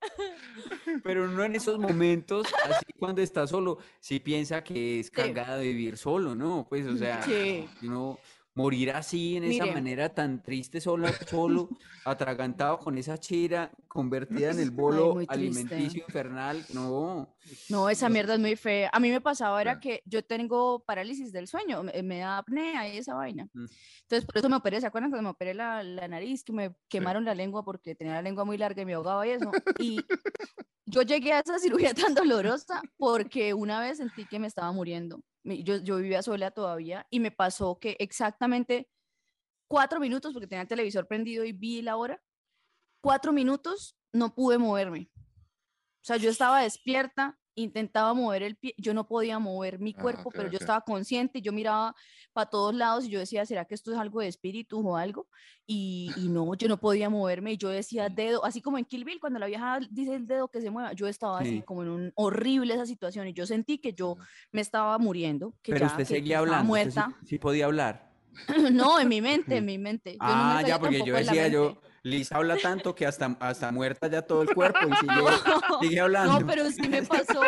[1.02, 5.12] Pero no en esos momentos, así cuando está solo, si piensa que es Sí.
[5.12, 6.66] cargada de vivir solo, ¿no?
[6.68, 7.68] Pues, o sea, Sí.
[7.82, 8.18] no
[8.58, 9.74] morir así en esa Mire.
[9.74, 11.68] manera tan triste, solo, solo,
[12.04, 15.32] atragantado con esa chira, convertida en el bolo triste.
[15.32, 17.36] alimenticio infernal, no.
[17.68, 18.90] No, esa mierda es muy fea.
[18.92, 22.92] A mí me pasaba era que yo tengo parálisis del sueño, me, me da apnea
[22.92, 23.48] y esa vaina.
[23.54, 23.66] Mm.
[24.02, 26.42] Entonces, por eso me operé, ¿se acuerdan cuando me operé la, la nariz?
[26.42, 29.30] Que me quemaron la lengua porque tenía la lengua muy larga y me ahogaba y
[29.30, 29.52] eso.
[29.78, 30.00] Y
[30.84, 35.20] yo llegué a esa cirugía tan dolorosa porque una vez sentí que me estaba muriendo.
[35.44, 38.90] Yo, yo vivía sola todavía y me pasó que exactamente
[39.68, 42.22] cuatro minutos, porque tenía el televisor prendido y vi la hora,
[43.00, 45.10] cuatro minutos no pude moverme.
[45.16, 50.00] O sea, yo estaba despierta, intentaba mover el pie, yo no podía mover mi Ah,
[50.00, 51.94] cuerpo, ok, pero yo estaba consciente, yo miraba
[52.32, 55.26] para todos lados y yo decía, ¿será que esto es algo de espíritu o algo?
[55.66, 59.04] Y, y no, yo no podía moverme y yo decía dedo, así como en Kill
[59.04, 61.62] Bill, cuando la vieja dice el dedo que se mueva, yo estaba así Sí.
[61.62, 64.16] como en un horrible esa situación y yo sentí que yo
[64.52, 67.18] me estaba muriendo, que Pero ya, usted que- seguía hablando, usted sí- muerta.
[67.26, 68.08] sí podía hablar.
[68.72, 70.12] no, en mi mente, en mi mente.
[70.12, 71.80] Yo no me Ah, ya, porque yo decía, yo.
[72.08, 75.12] Liz habla tanto que hasta, hasta muerta ya todo el cuerpo y sigue,
[75.88, 76.40] sigue hablando.
[76.40, 77.42] No, pero sí me pasó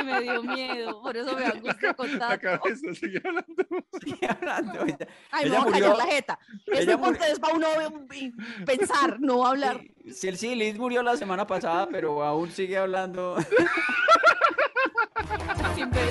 [0.00, 2.40] y me dio miedo, por eso me angustia La contar.
[2.40, 3.64] cabeza sigue hablando.
[4.02, 4.82] Sigue hablando.
[4.84, 6.38] ella- Ay, me ella voy a callar la jeta.
[6.66, 7.66] ella Este murió- es para uno
[8.66, 9.80] pensar, no hablar.
[10.04, 13.36] Sí, sí, sí, Liz murió la semana pasada, pero aún sigue hablando.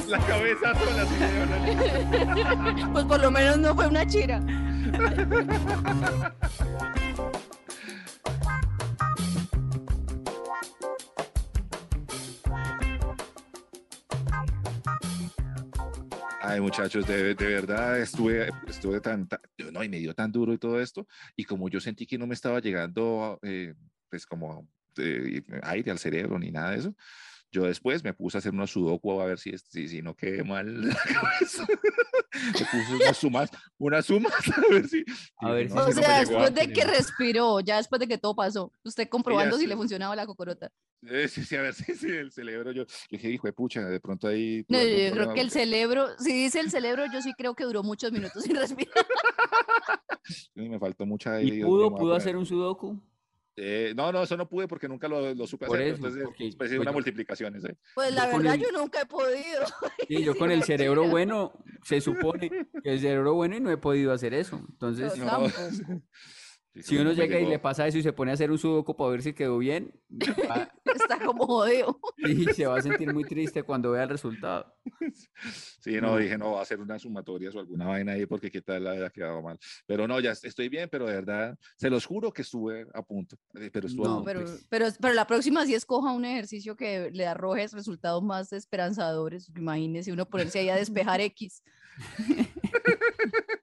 [0.07, 2.91] La cabeza sola sigue hablando.
[2.91, 4.41] Pues por lo menos no fue una chira.
[16.51, 19.39] Ay, muchachos, de, de verdad estuve, estuve tan, tan-
[19.71, 22.27] no, y me dio tan duro y todo esto, y como yo sentí que no
[22.27, 23.73] me estaba llegando, eh,
[24.09, 26.95] pues como eh, aire al cerebro ni nada de eso,
[27.51, 30.43] yo después me puse a hacer unos sudoku a ver si, si, si no quedé
[30.43, 31.65] mal la cabeza.
[32.33, 35.03] Me puse unas sumas, unas sumas, a ver si.
[35.37, 36.77] A ver dije, si "No, O no sea, después de antes".
[36.79, 39.67] que respiró, ya después de que todo pasó, usted comprobando si sí.
[39.67, 40.71] le funcionaba la cocorota.
[41.07, 42.71] Eh, sí, sí, a ver si el cerebro.
[42.71, 44.63] Yo, yo dije, hijo de pucha, de pronto ahí.
[44.69, 47.65] No, yo creo problema que el cerebro, si dice el cerebro, yo sí creo que
[47.65, 49.05] duró muchos minutos sin respirar.
[50.55, 51.41] me faltó mucha.
[51.41, 52.97] ¿Y pudo, pudo hacer un sudoku?
[53.57, 55.87] Eh, no, no, eso no pude porque nunca lo, lo supe Por hacer.
[55.89, 57.53] eso, entonces, porque, pues, pues, una yo- multiplicación.
[57.93, 59.65] Pues la Yo verdad, el- yo nunca he podido.
[60.07, 63.77] Sí, yo con el cerebro bueno, se supone que el cerebro bueno y no he
[63.77, 64.55] podido hacer eso.
[64.69, 65.47] Entonces, Yo No.
[66.75, 67.51] si uno "No me llega y llegó".
[67.51, 69.91] le pasa eso y se pone a hacer un sudoku para ver si quedó bien,
[70.49, 71.99] va- Está como jodido.
[72.17, 74.73] y se va a sentir muy triste cuando vea el resultado.
[75.81, 76.17] Sí, no, No.
[76.17, 79.09] dije, no, va a hacer unas sumatorias o alguna vaina ahí porque qué tal haya
[79.09, 79.57] quedado mal.
[79.87, 83.35] Pero no, ya estoy bien, pero de verdad, se los juro que estuve a punto.
[83.55, 84.25] eh, Pero estuve a No, punto.
[84.27, 84.65] pero, pues.
[84.69, 89.49] pero, pero la próxima sí escoja un ejercicio que le arroje resultados más esperanzadores.
[89.55, 91.63] Imagínese uno ponerse ahí a despejar X.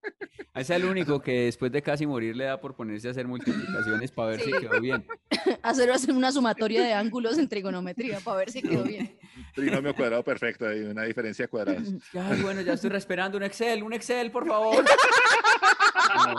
[0.58, 4.10] Es el único que después de casi morir le da por ponerse a hacer multiplicaciones
[4.10, 5.06] para ver si quedó bien.
[5.62, 9.18] Hacer, hacer una sumatoria de ángulos en trigonometría para ver si quedó bien.
[9.54, 11.88] Trinomio cuadrado perfecto, hay una diferencia de cuadrados.
[12.14, 14.84] Ay, bueno, ya estoy esperando un Excel, un Excel, por favor.
[14.84, 16.34] No,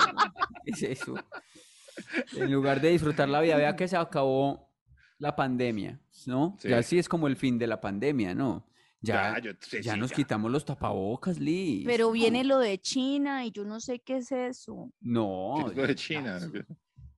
[0.65, 1.15] ¿qué es eso?
[2.35, 4.69] En lugar de disfrutar la vida, vea que se acabó
[5.17, 6.57] la pandemia, ¿no?
[6.61, 6.89] Ya Sí.
[6.91, 8.68] sí es como el fin de la pandemia, ¿no?
[9.01, 10.15] Ya, Ya, yo- sí, ya sí, nos ya.
[10.17, 11.85] quitamos los tapabocas, Liz.
[11.85, 14.91] Pero viene lo de China y yo no sé qué es eso.
[14.99, 15.55] No.
[15.65, 16.39] ¿Qué es lo de China?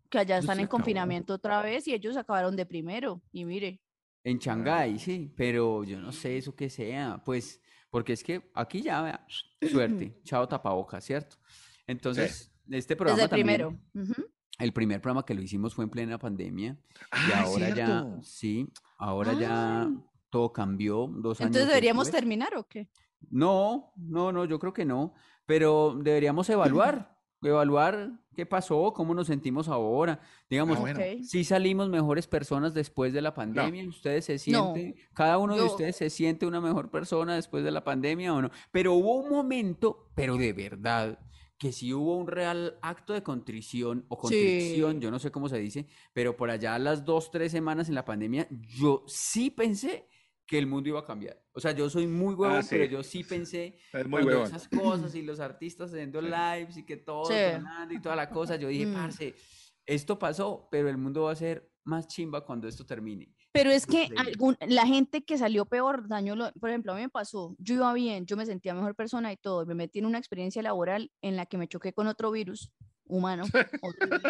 [0.09, 0.77] Que allá están en acabó.
[0.77, 3.21] confinamiento otra vez y ellos acabaron de primero.
[3.31, 3.81] Y mire,
[4.23, 8.81] En Shanghái, sí, pero yo no sé eso que sea, pues, porque es que aquí
[8.83, 9.25] ya, vea,
[9.71, 11.37] suerte, chao tapabocas, ¿cierto?
[11.87, 14.09] Entonces, este programa desde el también, primero.
[14.11, 14.27] Ujú.
[14.59, 16.77] el primer programa que lo hicimos fue en plena pandemia
[17.27, 18.67] y Ah, ahora ya, sí,
[18.99, 19.91] ahora ya Ah.
[20.31, 22.19] Todo cambió dos años Entonces deberíamos después.
[22.21, 22.89] terminar o qué?
[23.29, 25.13] No, no, no, yo creo que no,
[25.45, 30.19] pero deberíamos evaluar, evaluar qué pasó, cómo nos sentimos ahora.
[30.49, 30.99] Digamos, Ah, bueno.
[31.23, 35.63] Si salimos mejores personas después de la pandemia, ustedes se No, sienten, cada uno de
[35.63, 38.49] ustedes se siente una mejor persona después de la pandemia o no.
[38.71, 41.19] Pero hubo un momento, pero de verdad,
[41.57, 44.99] que sí hubo un real acto de contrición o contrición, Sí.
[44.99, 48.05] yo no sé cómo se dice, pero por allá las dos, tres semanas en la
[48.05, 50.07] pandemia, yo sí pensé
[50.51, 51.41] que el mundo iba a cambiar.
[51.53, 52.91] O sea, yo soy muy huevón, pero sí.
[52.91, 56.97] yo sí pensé Es muy cuando esas cosas y los artistas haciendo lives y que
[56.97, 57.35] todo Sí.
[57.53, 58.93] sonando y toda la cosa, yo dije, Mm.
[58.93, 59.33] parce,
[59.85, 63.33] esto pasó, pero el mundo va a ser más chimba cuando esto termine.
[63.53, 67.01] Pero es que algún- la gente que salió peor daño, lo- por ejemplo, a mí
[67.03, 70.05] me pasó, yo iba bien, yo me sentía mejor persona y todo, me metí en
[70.05, 72.73] una experiencia laboral en la que me choqué con otro virus
[73.05, 73.43] humano
[73.81, 74.21] horrible,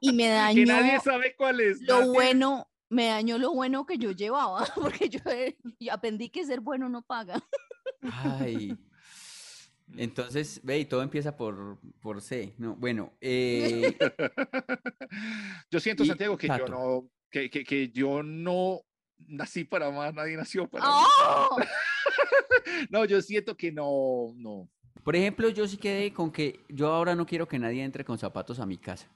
[0.00, 1.80] y me Que dañó nadie sabe cuál es.
[1.82, 6.28] lo nadie- bueno, me dañó lo bueno que yo llevaba, porque yo eh, y aprendí
[6.28, 7.42] que ser bueno no paga.
[8.02, 8.76] Ay.
[9.96, 12.54] Entonces, ve, y todo empieza por, por C.
[12.58, 13.96] No, bueno, eh,
[15.70, 18.80] yo siento, Y Santiago, que yo no, que, que, que yo no
[19.18, 20.92] nací para más, nadie nació para mí.
[20.94, 21.56] ¡Oh!
[22.90, 24.68] No, yo siento que no, no.
[25.02, 28.18] por ejemplo, yo sí quedé con que yo ahora no quiero que nadie entre con
[28.18, 29.10] zapatos a mi casa.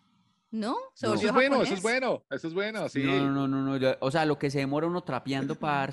[0.50, 0.76] ¿No?
[0.94, 1.14] Se No.
[1.14, 3.02] Eso es bueno, eso es bueno, eso es bueno, sí.
[3.02, 5.92] No, no, no, no, no, yo- o sea, lo que se demora uno trapeando para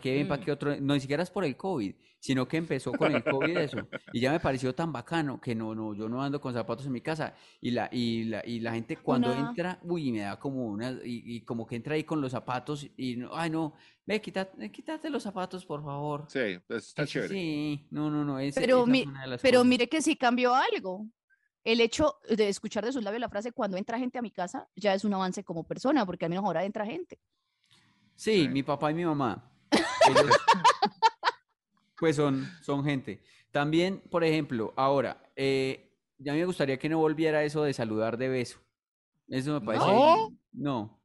[0.00, 0.44] que ven, para Mm.
[0.44, 3.56] que otro, no ni siquiera es por el COVID, sino que empezó con el COVID
[3.56, 3.78] eso,
[4.12, 6.92] y ya me pareció tan bacano que no, no, yo no ando con zapatos en
[6.92, 10.38] mi casa, y la, y la, y la gente cuando Una- entra, uy, me da
[10.38, 13.74] como una, y, y como que entra ahí con los zapatos, y no, ay no,
[14.06, 16.26] ve, quítate, quítate los zapatos, por favor.
[16.28, 17.34] Sí, está chévere.
[17.34, 19.68] Sí, no, no, no, ese- Pero, esa mi- fue una de las pero cosas.
[19.68, 21.06] mire que sí cambió algo.
[21.64, 24.68] El hecho de escuchar de sus labios la frase cuando entra gente a mi casa
[24.76, 27.18] ya es un avance como persona, porque al menos ahora entra gente.
[28.16, 28.48] Sí, Sí.
[28.48, 29.48] mi papá y mi mamá.
[30.08, 30.36] Ellos,
[31.98, 33.22] pues son, son gente.
[33.50, 38.28] También, por ejemplo, ahora, eh, ya me gustaría que no volviera eso de saludar de
[38.28, 38.58] beso.
[39.28, 39.86] Eso me parece.
[39.86, 40.30] ¿No?
[40.52, 41.00] No,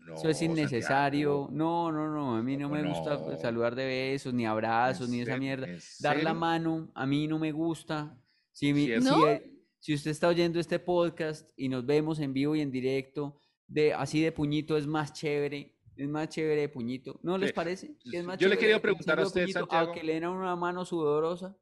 [0.00, 1.44] No, eso es innecesario.
[1.44, 2.36] Santiago, No, no, no.
[2.36, 3.38] A mí no ¿cómo me gusta no?
[3.38, 5.66] saludar de besos, ni abrazos, ¿En ni esa mierda.
[5.68, 8.16] ¿En Dar la mano, a mí no me gusta.
[8.50, 9.26] Si, mi- si, ¿No?
[9.28, 9.51] eh,
[9.82, 13.92] si usted está oyendo este podcast y nos vemos en vivo y en directo, de
[13.92, 15.74] así de puñito es más chévere.
[15.96, 17.18] Es más chévere de puñito.
[17.24, 17.54] ¿No les Sí.
[17.54, 17.96] parece?
[18.12, 19.92] es más Yo le quería preguntar a usted, puñito Santiago.
[19.92, 21.56] que le den a una mano sudorosa.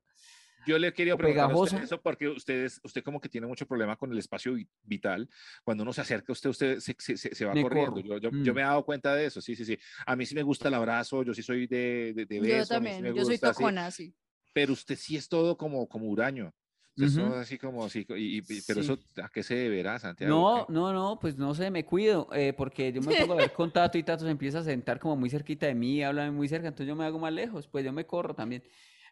[0.66, 3.96] Yo le quería preguntar a usted eso porque ustedes, usted como que tiene mucho problema
[3.96, 5.26] con el espacio vi- vital.
[5.64, 8.00] Cuando uno se acerca a usted, usted se, se- se- se va Me corriendo.
[8.00, 8.42] Yo, yo, Mm.
[8.44, 9.78] yo me he dado cuenta de eso, sí, sí, sí.
[10.04, 12.58] A mí sí me gusta el abrazo, yo sí soy de, de, de beso, a
[12.58, 14.14] yo sí también, me yo soy gusta así, tocona, sí.
[14.52, 16.52] pero usted sí es todo como, como huraño.
[16.96, 17.26] Usted es Ujú.
[17.28, 18.92] todo así como así, y, y- pero Sí.
[18.92, 20.34] eso, ¿a qué se deberá, Santiago?
[20.34, 23.52] No, no, no, pues no sé, me cuido, eh, porque yo me pongo a ver
[23.52, 26.48] con Tato y Tato se empieza a sentar como muy cerquita de mí, habla muy
[26.48, 28.62] cerca, entonces yo me hago más lejos, pues yo me corro también.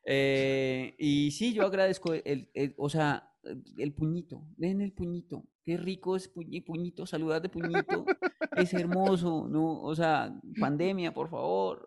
[0.05, 3.31] Eh, y sí, yo agradezco el, el- o sea,
[3.79, 5.45] el puñito, den el puñito.
[5.65, 8.07] Qué rico es puñi- puñito, saludar de puñito.
[8.57, 9.81] Es hermoso, ¿no?
[9.83, 11.87] O sea, pandemia, por favor.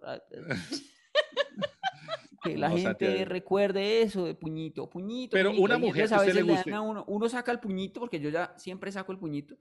[2.43, 3.25] Que la No, gente Santiago.
[3.25, 5.33] recuerde eso de puñito, puñito.
[5.33, 5.63] Pero puñito.
[5.65, 6.73] una mujer a usted le veces le dan guste.
[6.73, 9.55] a uno, uno saca el puñito, porque yo ya siempre saco el puñito,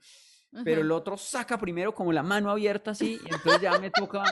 [0.64, 0.86] pero Ujú.
[0.86, 4.24] el otro saca primero como la mano abierta así, y entonces ya me toca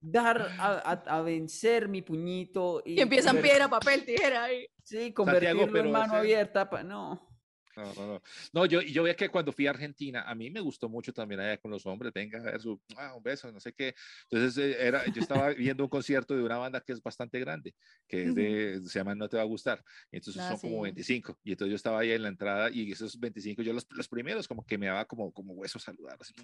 [0.00, 4.66] dar a, a- a vencer mi puñito y, Y empiezan piedra, papel, tijera ahí.
[4.82, 7.28] sí, convertirlo en pero mano ese- abierta, pa- no.
[7.76, 8.22] No, no, no.
[8.52, 11.40] No, yo, yo veía que cuando fui a Argentina, a mí me gustó mucho también
[11.40, 13.94] allá con los hombres, venga a ver su, ah, un beso, no sé qué.
[14.28, 17.74] Entonces, eh, era, yo estaba viendo un concierto de una banda que es bastante grande,
[18.08, 20.82] que es de, se llama No Te Va a Gustar, entonces Ah, son como sí.
[20.82, 24.08] 25, y entonces yo estaba ahí en la entrada, y esos 25, yo los, los
[24.08, 26.34] primeros como que me daba como, como hueso saludar, así,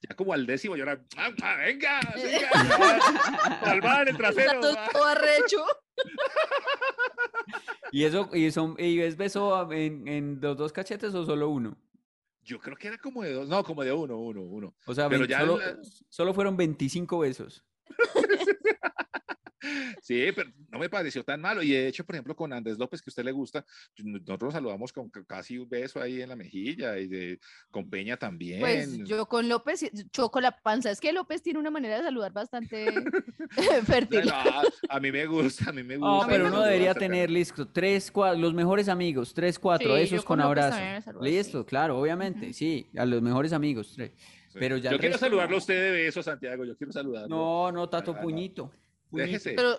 [0.00, 2.50] ya como al décimo, yo era, "Ah, venga, venga,
[3.60, 4.60] palmada en el trasero.
[4.60, 4.88] Todo, ah".
[4.92, 5.64] todo arrecho.
[7.92, 11.76] ¿Y eso, y son, y es beso en, en los dos cachetes o solo uno?
[12.42, 14.74] Yo creo que era como de dos, no, como de uno, uno, uno.
[14.86, 15.78] O sea, Pero 20 ya solo, la-
[16.10, 17.64] solo fueron 25 besos.
[20.02, 21.62] Sí, pero no me pareció tan malo.
[21.62, 23.64] Y de hecho, por ejemplo, con Andrés López, que a usted le gusta,
[23.98, 27.88] nosotros nos saludamos con ca- casi un beso ahí en la mejilla y de, con
[27.88, 28.60] Peña también.
[28.60, 30.90] Pues yo con López choco la panza.
[30.90, 32.86] Es que López tiene una manera de saludar bastante
[33.86, 34.26] fértil.
[34.26, 36.08] No, a, a mí me gusta, a mí me gusta.
[36.08, 39.58] No, a mí pero uno gusta debería tener listo tres, cuatro, los mejores amigos, tres,
[39.58, 40.76] cuatro, Sí, esos con con abrazo.
[41.20, 41.66] Listo, así.
[41.68, 44.12] claro, obviamente, sí, a los mejores amigos, tres.
[44.48, 44.58] Sí.
[44.60, 46.64] Pero ya yo quiero resto saludarlo a usted de beso, Santiago.
[46.64, 47.28] Yo quiero saludarlo.
[47.28, 48.72] No, no, Tato, Ah, puñito.
[49.10, 49.52] Déjese.
[49.54, 49.78] Pero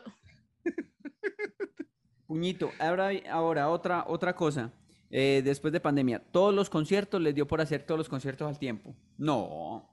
[2.27, 2.71] Puñito.
[2.79, 4.71] Ahora, ahora otra, otra cosa.
[5.11, 8.57] eh, después de pandemia, todos los conciertos les dio por hacer todos los conciertos al
[8.57, 8.95] tiempo.
[9.17, 9.87] No,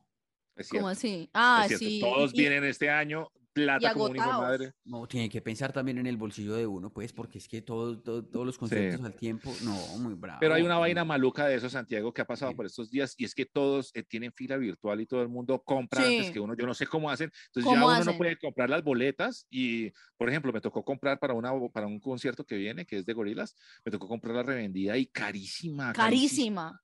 [0.57, 1.29] Es ¿cómo así?
[1.35, 2.01] Ah, sí.
[2.01, 4.59] Todos y- vienen este año, plata como un hijo de agotados.
[4.61, 4.73] madre.
[4.85, 8.01] no, tiene que pensar también en el bolsillo de uno, pues, porque es que todo,
[8.01, 10.39] todo- todos los conciertos al tiempo, no, muy bravo.
[10.41, 12.57] Pero hay una vaina maluca de eso, Santiago, que ha pasado Sí.
[12.57, 15.63] por estos días, y es que todos eh, tienen fila virtual y todo el mundo
[15.63, 16.33] compra antes Sí.
[16.33, 16.55] que uno.
[16.57, 17.31] Yo no sé cómo hacen.
[17.49, 18.19] Entonces ¿Cómo ya uno no hacen?
[18.19, 19.47] puede comprar las boletas.
[19.51, 23.07] Y, por ejemplo, me tocó comprar para, una, para un concierto que viene, que es
[23.07, 25.93] de gorilas, me tocó comprar la revendida y carísima.
[25.93, 26.81] Carísima.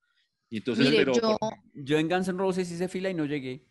[0.50, 3.24] Y entonces, Mire, pero, yo, por- Yo en Guns N' Roses hice fila y no
[3.26, 3.66] llegué.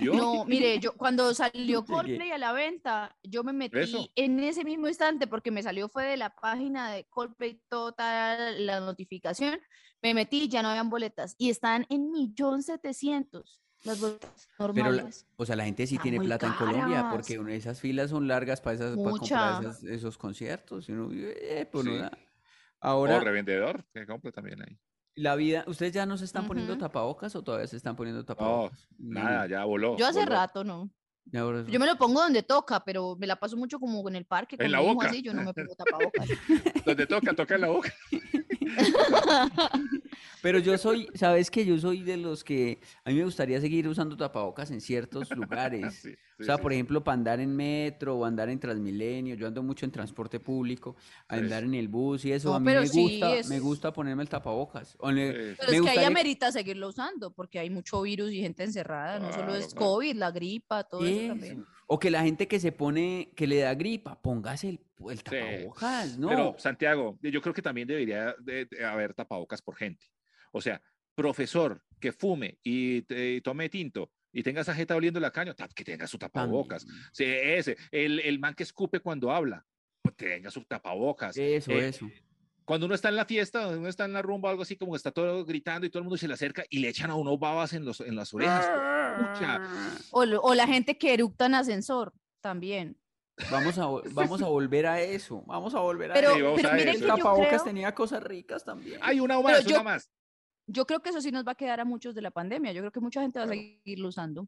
[0.00, 1.84] Yo, no, mire, yo cuando salió.
[1.84, 4.08] Coldplay a la venta, yo me metí Eso.
[4.16, 8.80] en ese mismo instante porque me salió fue de la página de Coldplay total la
[8.80, 9.60] notificación,
[10.02, 14.82] me metí, ya no habían boletas y están en millón setecientos las boletas Pero, la-
[14.90, 15.26] normales.
[15.36, 18.74] o sea, la gente sí tiene plata en Colombia, porque esas filas son largas para,
[18.76, 19.60] esas, para comprar Mucha.
[19.60, 20.88] esas- esos conciertos.
[20.88, 22.08] y uno, eh, pues no da.
[22.08, 22.18] o
[22.80, 24.78] Ahora, revendedor, que compra también ahí.
[25.20, 26.80] La vida, ¿ustedes ya no se están poniendo Ujú.
[26.80, 28.88] tapabocas o todavía se están poniendo No, tapabocas?
[28.98, 29.96] nada, ya voló.
[29.98, 30.32] Yo hace voló.
[30.32, 30.90] rato, ¿no?
[31.32, 34.56] Yo me lo pongo donde toca, pero me la paso mucho como en el parque
[34.56, 35.06] con En la mi hijo boca.
[35.06, 36.28] así, yo no me pongo tapabocas.
[36.86, 37.92] Donde toca, toca en la boca.
[40.42, 43.86] Pero yo soy, ¿sabes que Yo soy de los que a mí me gustaría seguir
[43.86, 45.94] usando tapabocas en ciertos lugares.
[45.96, 46.76] Sí, O sea, sí, por sí.
[46.76, 50.96] ejemplo, para andar en metro o andar en Transmilenio, yo ando mucho en transporte público,
[51.28, 51.42] a Sí.
[51.42, 53.92] andar en el bus y eso, No, a mí pero me sí, gusta, me gusta
[53.92, 54.96] ponerme el tapabocas.
[55.00, 55.56] O le- Sí.
[55.60, 59.18] Pero me es que ahí amerita seguirlo usando, porque hay mucho virus y gente encerrada,
[59.18, 59.74] no solo es.
[59.74, 61.28] COVID, la gripa, todo eso Eso.
[61.28, 61.66] también.
[61.92, 66.16] O que la gente que se pone, que le da gripa, póngase el, el tapabocas,
[66.18, 66.28] ¿no?
[66.28, 70.06] Pero, Santiago, yo creo que también debería de- de haber tapabocas por gente.
[70.52, 70.80] O sea,
[71.16, 73.02] profesor que fume y,
[73.42, 76.86] tome tinto y tenga esa jeta oliendo la caña, que tenga su tapabocas.
[77.12, 79.66] Sí, ese, el, el man que escupe cuando habla,
[80.00, 81.36] pues tenga su tapabocas.
[81.36, 82.08] Eso, Eh, eso.
[82.70, 84.98] Cuando uno está en la fiesta, uno está en la rumba, algo así, como que
[84.98, 87.36] está todo gritando y todo el mundo se le acerca y le echan a uno
[87.36, 88.64] babas en, los, en las orejas.
[90.12, 92.96] O, lo- o la gente que eructa en ascensor, también.
[93.50, 96.54] Vamos a, vamos a volver a eso, vamos a volver a Pero, eso.
[96.54, 97.00] Pero miren eso.
[97.00, 99.00] que tapabocas creo, tenía cosas ricas también.
[99.02, 100.08] Hay una Pero más, yo- una más.
[100.68, 102.70] yo creo que eso sí nos va a quedar a muchos de la pandemia.
[102.70, 104.46] Yo creo que mucha gente va a seguirlo usando.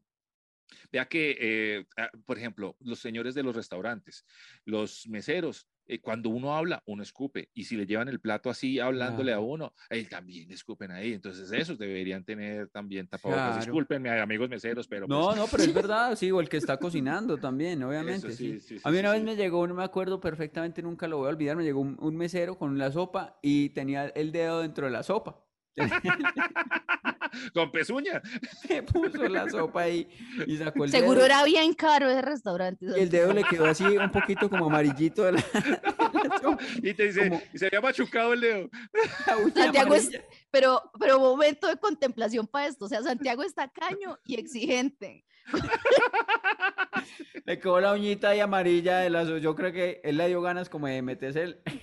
[0.93, 4.25] Vea que, eh, ah, por ejemplo, los señores de los restaurantes,
[4.63, 7.49] los meseros, eh, cuando uno habla, uno escupe.
[7.53, 11.13] Y si le llevan el plato así, hablándole a uno, él también escupen ahí.
[11.13, 13.43] Entonces, esos deberían tener también tapabocas.
[13.43, 13.65] Claro.
[13.65, 15.07] Discúlpenme, amigos meseros, pero.
[15.07, 18.27] No, pues, no, pero es verdad, sí, o el que está cocinando también, obviamente.
[18.27, 18.77] Eso sí, sí.
[18.77, 21.29] sí, a mí una vez me llegó, no me acuerdo perfectamente, nunca lo voy a
[21.29, 24.91] olvidar, me llegó un, un mesero con la sopa y tenía el dedo dentro de
[24.91, 25.43] la sopa.
[27.53, 28.21] Con pezuña.
[28.69, 30.07] Me puso la sopa ahí
[30.45, 31.25] y sacó el Seguro dedo.
[31.25, 32.85] era bien caro ese restaurante.
[32.95, 35.43] Y el dedo le quedó así un poquito como amarillito de la,
[36.83, 38.69] Y te dice, Como- y se había machucado el dedo.
[39.55, 40.11] Santiago es-.
[40.51, 42.85] Pero, pero momento de contemplación para esto.
[42.85, 45.25] O sea, Santiago está caño y exigente.
[47.45, 49.27] Le quedó la uñita ahí amarilla de las.
[49.41, 51.61] Yo creo que él le dio ganas como de meterse el.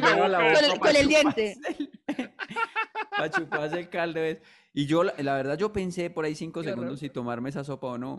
[0.00, 1.54] dedo Con el- pa' con el diente.
[1.54, 2.30] chuparse el-
[3.16, 4.20] pa' chuparse el caldo.
[4.20, 4.42] ¿ves?
[4.72, 7.64] Y yo, la, la verdad, yo pensé por ahí cinco Qué segundos si tomarme esa
[7.64, 8.18] sopa o no.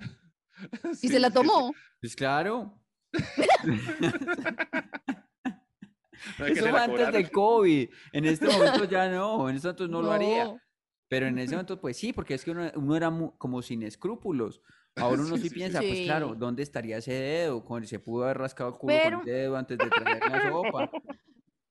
[1.02, 1.74] Y se la tomó.
[2.00, 2.80] Pues claro.
[6.40, 7.90] No, es que Eso fue antes del COVID.
[8.12, 9.50] En este momento ya no.
[9.50, 10.54] En este momento no, lo haría.
[11.10, 14.62] Pero en ese momento, pues sí, porque es que uno, uno era como sin escrúpulos.
[14.96, 16.34] Ahora uno Sí, sí, sí, piensa, pues claro.
[16.36, 17.64] ¿dónde estaría ese dedo?
[17.64, 20.50] Con, se pudo haber rascado el culo Pero- con el dedo antes de traer la
[20.52, 20.92] sopa.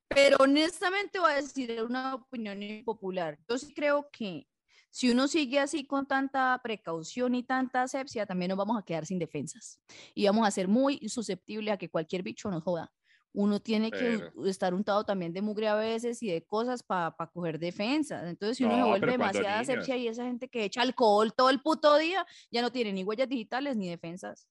[0.09, 3.39] Pero honestamente voy a decir una opinión impopular.
[3.49, 4.47] Yo sí creo que
[4.91, 9.05] si uno sigue así con tanta precaución y tanta asepsia, también nos vamos a quedar
[9.05, 9.81] sin defensas.
[10.15, 12.93] Y vamos a ser muy susceptibles a que cualquier bicho nos joda.
[13.39, 13.99] Uno tiene que
[14.33, 18.25] Pero- estar untado también de mugre a veces y de cosas para coger defensas.
[18.25, 20.81] Entonces, si uno se No, vuelve pero cuando demasiada asepsia y esa gente que echa
[20.81, 24.49] alcohol todo el puto día, ya no tiene ni huellas digitales ni defensas.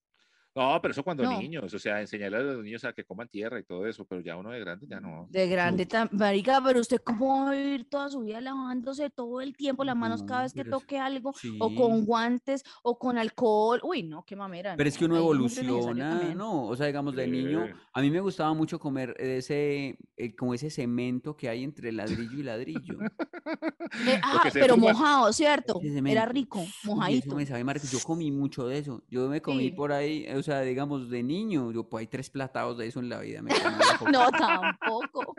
[0.55, 1.37] No, pero eso cuando No.
[1.37, 4.21] niños, o sea, enseñarle a los niños a que coman tierra y todo eso, pero
[4.21, 5.27] ya uno de grande ya no.
[5.29, 9.41] De grande, tam- marica, pero usted cómo va a vivir toda su vida lavándose todo
[9.41, 13.81] el tiempo las manos cada vez que toque algo, o con guantes, o con alcohol.
[13.83, 14.75] Uy, no, qué mamera.
[14.77, 16.33] Pero es que no, uno evoluciona.
[16.35, 16.67] ¿no?
[16.67, 20.69] O sea, digamos, de niño, a mí me gustaba mucho comer ese, eh, como ese
[20.69, 22.97] cemento que hay entre ladrillo y ladrillo.
[23.01, 24.93] Eh, ah, pero fuma.
[24.93, 25.81] mojado, ¿cierto?
[26.05, 27.27] Era rico, Uy, mojadito.
[27.27, 29.03] eso me sabe marica, Yo comí mucho de eso.
[29.09, 29.71] Yo me comí Sí.
[29.71, 33.09] por ahí, o sea, digamos, de niño, yo pues hay tres platados de eso en
[33.09, 33.41] la vida.
[33.41, 33.51] me
[34.11, 35.35] No, tampoco.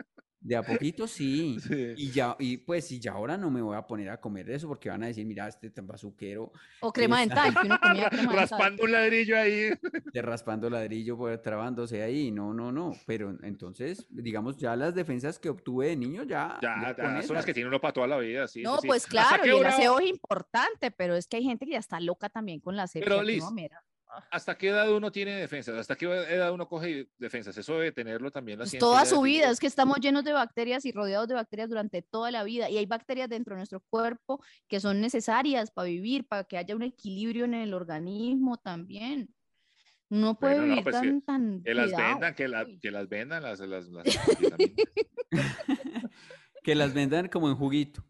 [0.47, 1.57] De a poquito sí.
[1.59, 1.93] Sí.
[1.97, 4.69] Y ya, y pues, y ya ahora no me voy a poner a comer eso
[4.69, 8.31] porque van a decir, mira, este tan bazuquero, O crema dental, que uno comía crema
[8.31, 8.49] dental.
[8.49, 9.71] Raspando un ladrillo ahí.
[10.13, 12.31] de raspando ladrillo, pues, trabándose ahí.
[12.31, 12.93] No, no, no.
[13.05, 16.57] Pero entonces, digamos, ya las defensas que obtuve de niño, ya.
[16.61, 18.61] Ya, ya son las que tiene uno para toda la vida, sí.
[18.61, 18.87] No, sí.
[18.87, 21.79] pues ¿Hasta claro, y el aseo es importante, pero es que hay gente que ya
[21.79, 23.09] está loca también con la asepsia.
[23.09, 23.43] Pero, Liz.
[24.31, 25.75] ¿Hasta qué edad uno tiene defensas?
[25.77, 27.57] ¿Hasta qué edad uno coge defensas?
[27.57, 30.33] Eso debe tenerlo también la Pues ciencia toda su vida, es que estamos llenos de
[30.33, 32.69] bacterias y rodeados de bacterias durante toda la vida.
[32.69, 36.75] Y hay bacterias dentro de nuestro cuerpo que son necesarias para vivir, para que haya
[36.75, 39.33] un equilibrio en el organismo también.
[40.09, 42.09] No puede Bueno, no, vivir pues tan, tan Que las cuidado.
[42.13, 44.05] vendan, que, la- que las vendan las, las, las.
[46.63, 48.03] Que las vendan como en juguito.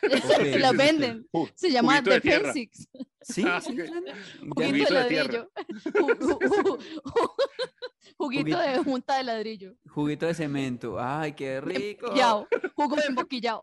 [0.00, 1.26] Se las venden.
[1.32, 2.20] Ju- Se llama tierra.
[2.20, 2.88] Defensix.
[3.22, 3.60] Sí, Ah,
[4.40, 5.28] Juguito de tierra.
[5.28, 5.50] ladrillo.
[5.84, 7.30] Ju- ju- ju- ju-
[8.16, 9.72] Juguito de junta de ladrillo.
[9.88, 10.96] Juguito de cemento.
[11.00, 12.06] Ay, qué rico.
[12.06, 12.48] Emboquillado.
[12.74, 13.62] Jugo de emboquillado.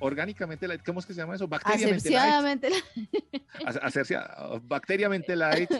[0.00, 1.48] Orgánicamente light, ¿cómo es que se llama eso?
[1.48, 2.64] Bacteriamente light.
[4.62, 5.70] Bacteriamente light.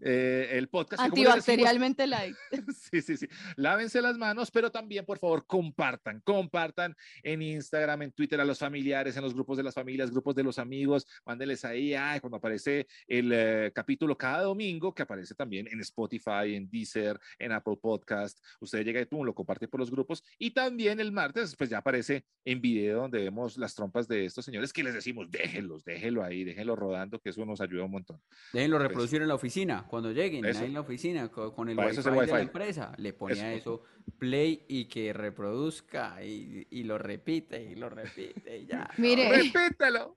[0.00, 1.02] eh, el podcast.
[1.02, 2.36] Antibacterialmente light.
[2.92, 3.26] Sí, sí, sí.
[3.56, 8.58] Lávense las manos, pero también, por favor, compartan, compartan en Instagram, en Twitter a los
[8.58, 12.36] familiares, en los grupos de las familias, grupos de los amigos, mándeles ahí, ay, cuando
[12.36, 17.78] aparece el eh, capítulo cada domingo, que aparece también en Spotify, en Deezer, en Apple
[17.80, 18.38] Podcast.
[18.60, 21.78] Usted llega y tú lo comparte por los grupos y también el martes, pues ya
[21.78, 22.11] aparece
[22.44, 26.42] en video donde vemos las trompas de estos señores que les decimos, déjenlos, déjenlo ahí,
[26.42, 28.20] déjenlo rodando, que eso nos ayuda un montón.
[28.52, 29.86] Déjenlo reproducir en la oficina.
[29.88, 30.60] Cuando lleguen Eso.
[30.60, 33.54] ahí en la oficina co- con el wifi, eso de la empresa, le pone a
[33.54, 33.84] Eso.
[34.04, 38.90] eso play y que reproduzca y, y lo repite y lo repite y ya.
[38.98, 40.16] Mire, Repítelo.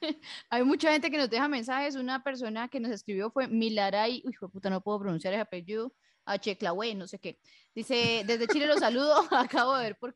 [0.50, 1.96] hay mucha gente que nos deja mensajes.
[1.96, 5.92] Una persona que nos escribió fue Milaray, uy, puta, no puedo pronunciar ese apellido,
[6.32, 7.38] Acheclahue, no sé qué.
[7.74, 10.14] Dice, desde Chile los saludo, acabo de ver por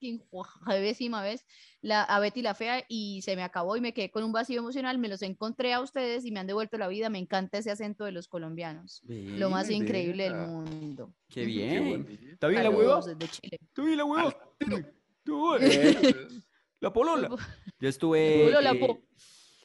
[0.75, 1.45] décima vez
[1.81, 4.59] la, a Betty la Fea y se me acabó y me quedé con un vacío
[4.59, 7.71] emocional, me los encontré a ustedes y me han devuelto la vida, me encanta ese
[7.71, 11.15] acento de los colombianos, lo más increíble del mundo.
[11.29, 12.07] Qué bien.
[12.33, 13.01] ¿Está bien la hueva?
[13.01, 13.59] Desde Chile.
[13.61, 14.37] ¿Está bien la hueva?
[15.25, 16.15] Tú, eh, Eh,
[16.81, 17.29] La polola.
[17.79, 19.01] Yo estuve Polola, eh, po.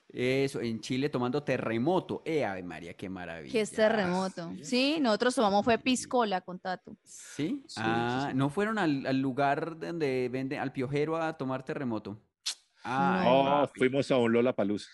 [0.09, 2.21] Eso, en Chile tomando terremoto.
[2.25, 3.51] Eh, Ave María, qué maravilla.
[3.51, 4.51] Que es terremoto.
[4.61, 6.95] Sí, nosotros tomamos fue piscola con Tato.
[7.03, 7.63] ¿Sí?
[7.67, 8.37] Sí, ah, sí.
[8.37, 12.19] ¿no fueron al, al lugar donde venden al piojero a tomar terremoto?
[12.83, 13.79] Ay, No, papi.
[13.79, 14.89] fuimos a un Lola Palusa.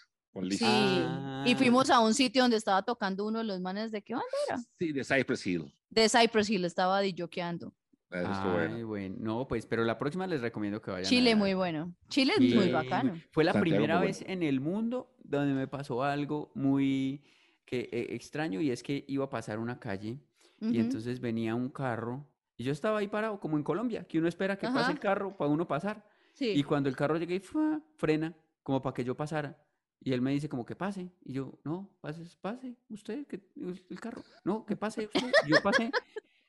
[0.49, 0.59] Sí.
[0.63, 1.43] Ah.
[1.45, 4.27] Y fuimos a un sitio donde estaba tocando uno de los manes de qué banda
[4.47, 4.57] era?
[4.79, 5.71] Sí, de Cypress Hill.
[5.91, 7.71] De Cypress Hill estaba disjoqueando.
[8.13, 8.51] Eso Ay,
[8.83, 8.87] bueno.
[8.87, 9.15] bueno.
[9.19, 11.95] No, pues, pero la próxima les recomiendo que vayan Chile a- muy bueno.
[12.09, 13.15] Chile es muy bacano.
[13.31, 17.23] Fue la Santiago primera vez en el mundo donde me pasó algo muy
[17.65, 20.19] que, eh, extraño y es que iba a pasar una calle
[20.61, 20.79] y Ujú.
[20.79, 24.57] entonces venía un carro y yo estaba ahí parado como en Colombia, que uno espera
[24.57, 24.91] que pase Ajá.
[24.91, 26.05] el carro para uno pasar.
[26.33, 26.49] Sí.
[26.55, 27.81] Y cuando el carro llega y ¡fua!
[27.95, 29.57] frena, como para que yo pasara.
[29.99, 31.09] Y él me dice como que pase.
[31.23, 34.21] Y yo, no, pase, pase usted, que el el carro.
[34.43, 35.31] No, que pase usted.
[35.47, 35.89] Y yo pasé.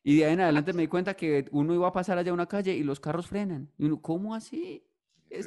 [0.05, 2.47] Y de ahí en adelante me di cuenta que uno iba a pasar allá una
[2.47, 3.71] calle y los carros frenan.
[3.79, 4.85] Y uno, ¿cómo así?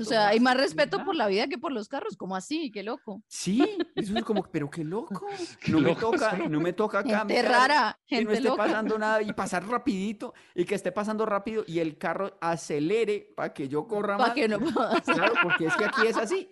[0.01, 1.05] O sea, hay más respeto verdad".
[1.05, 2.17] por la vida que por los carros.
[2.17, 2.71] ¿Cómo así?
[2.71, 3.21] Qué loco.
[3.27, 3.63] Sí,
[3.95, 5.21] eso es como, pero qué loco.
[5.69, 6.59] No me toca, ¿no?
[6.59, 7.45] me toca Gente cambiar.
[7.45, 8.63] rara, Que no gente esté loca.
[8.65, 13.53] pasando nada y pasar rapidito y que esté pasando rápido y el carro acelere para
[13.53, 14.35] que yo corra Para más.
[14.35, 14.57] que no.
[15.05, 16.49] Claro, porque es que aquí es así.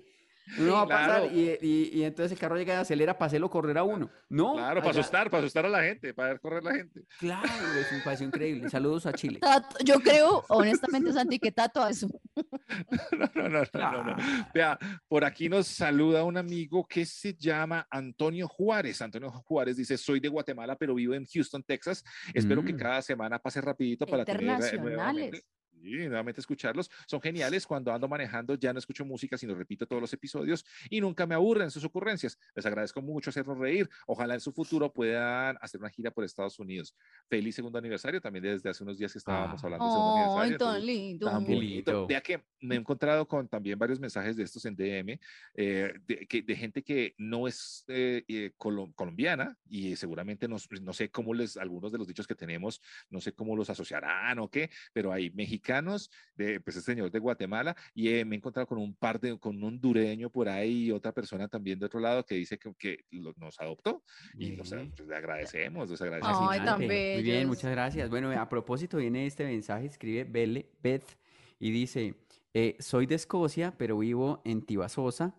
[0.60, 1.36] Uno va a pasar Claro.
[1.36, 4.10] y, y- y entonces el carro llega y acelera para hacerlo correr a uno.
[4.30, 7.04] No, Claro, para asustar, para asustar a la gente, para ver correr la gente.
[7.20, 7.48] Claro,
[7.80, 8.70] es un paseo increíble.
[8.70, 9.40] Saludos a Chile.
[9.40, 12.08] Tato- yo creo, honestamente, Santi, que Tato a eso.
[13.12, 14.16] No, no, no, no, no, no.
[14.20, 14.50] Ah.
[14.54, 19.02] Vea, por aquí nos saluda un amigo que se llama Antonio Juárez.
[19.02, 22.04] Antonio Juárez dice, soy de Guatemala, pero vivo en Houston, Texas.
[22.34, 22.78] Espero que Mm.
[22.78, 25.46] cada semana pase rapidito para tener eh, nuevamente, Internacionales.
[25.92, 26.90] Sí, nuevamente escucharlos.
[27.08, 27.66] Son geniales.
[27.66, 31.36] Cuando ando manejando ya no escucho música, sino repito todos los episodios y nunca me
[31.36, 32.38] aburren sus ocurrencias.
[32.56, 33.90] Les agradezco mucho hacernos reír.
[34.08, 36.96] Ojalá en su futuro puedan hacer una gira por Estados Unidos.
[37.30, 38.20] Feliz segundo aniversario.
[38.22, 39.68] También desde hace unos días que estábamos Ah.
[39.68, 40.42] hablando del segundo aniversario.
[40.42, 41.26] Ay, tan entonces, lindo.
[41.30, 41.62] Tan bonito.
[41.92, 42.08] lindo.
[42.08, 45.20] Vea que me he encontrado con también varios mensajes de estos en DM,
[45.56, 50.58] eh, de, que- de gente que no es eh, eh, colo- colombiana y seguramente no,
[50.82, 54.40] no sé cómo les, algunos de los dichos que tenemos, no sé cómo los asociarán
[54.40, 55.66] o qué, pero hay mexicanos,
[56.36, 59.38] de, pues este señor de Guatemala, y eh, me he encontrado con un par de,
[59.40, 62.74] con un hondureño por ahí y otra persona también de otro lado que dice que,
[62.76, 64.04] que lo- nos adoptó
[64.38, 64.92] y nos, Bien.
[64.96, 66.40] pues, le agradecemos, les Ay, agradecemos.
[66.40, 67.14] tan Fascinante.
[67.16, 68.10] Muy bien, muchas gracias.
[68.10, 71.18] Bueno, a propósito, viene este mensaje, escribe Belle, Beth,
[71.60, 72.16] y dice,
[72.54, 75.36] eh, soy de Escocia, pero vivo en Tibasosa.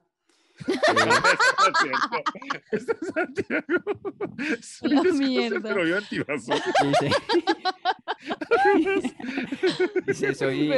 [2.72, 3.84] Es Santiago.
[4.62, 5.60] Soy La mierda.
[5.74, 5.96] pero yo.
[6.10, 7.10] Dice,
[10.06, 10.68] dice, soy,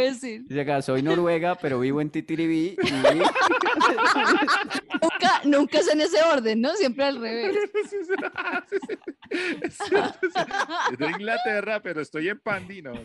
[0.48, 2.76] dice acá, soy noruega, pero vivo en Titiribí.
[2.78, 2.78] y-
[5.00, 6.74] Nunca, nunca es en ese orden, ¿no?
[6.74, 7.56] Siempre al revés.
[9.30, 9.78] Es
[10.98, 13.00] de Inglaterra, pero estoy en Pandi, no, no.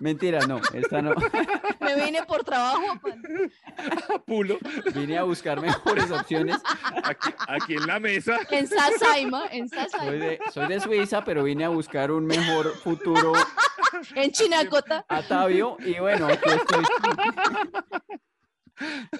[0.00, 1.14] Mentira, no, esta no.
[1.80, 2.80] Me vine por trabajo.
[3.02, 3.22] pan.
[4.26, 4.58] Pulo,
[4.94, 6.56] Vine a buscar mejores opciones.
[7.04, 8.38] aquí, aquí en la mesa.
[8.50, 10.10] En Sasaima, en Soy Sasaima.
[10.12, 13.32] de, soy de Suiza, pero vine a buscar un mejor futuro
[14.14, 15.04] En Chinacota.
[15.08, 15.76] Atavio.
[15.80, 16.84] Y bueno, aquí estoy.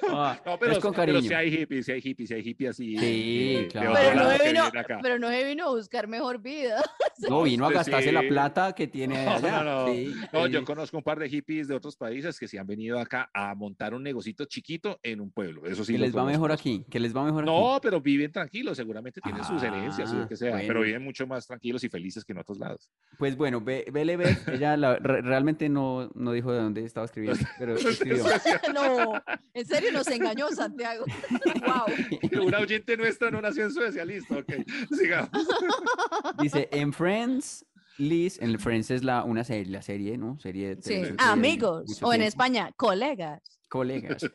[0.08, 1.28] Ah, No, pero, es con pero cariño.
[1.28, 2.96] si hay hippies, si hay hippies, si hay hippies así.
[2.98, 3.92] Sí, de claro.
[3.94, 4.62] Pero no, vino,
[5.02, 6.82] pero no a buscar mejor vida.
[7.28, 9.62] No, vino a Usted gastarse la plata que tiene No, allá.
[9.62, 9.92] no, no.
[9.92, 10.52] Sí, No, sí.
[10.52, 13.54] yo conozco un par de hippies de otros países que se han venido acá a
[13.54, 15.66] montar un negocito chiquito en un pueblo.
[15.66, 15.92] Eso sí.
[15.92, 17.52] que les va mejor aquí, que les va mejor aquí.
[17.52, 21.26] No, pero viven tranquilos, seguramente tienen sus herencias Ah, lo que sea, pero viven mucho
[21.26, 22.88] más tranquilos y felices que en otros lados.
[23.18, 23.90] Pues bueno, Beth,
[24.48, 28.24] ella la- re- realmente no, no dijo de dónde estaba escribiendo, pero escribió.
[28.74, 29.12] No,
[29.54, 31.04] en serio nos engañó Santiago.
[31.60, 32.46] Wow.
[32.46, 34.52] Una oyente nuestra no nació en Suecia, listo, ok.
[34.96, 35.30] Sigamos.
[36.40, 37.66] Dice, en Friends,
[37.98, 40.38] Liz, en Friends es la, una serie, la serie, ¿no?
[40.40, 41.98] Serie de Sí, que lleva amigos.
[42.02, 42.22] O en.
[42.22, 43.42] España, colegas.
[43.68, 44.28] Colegas.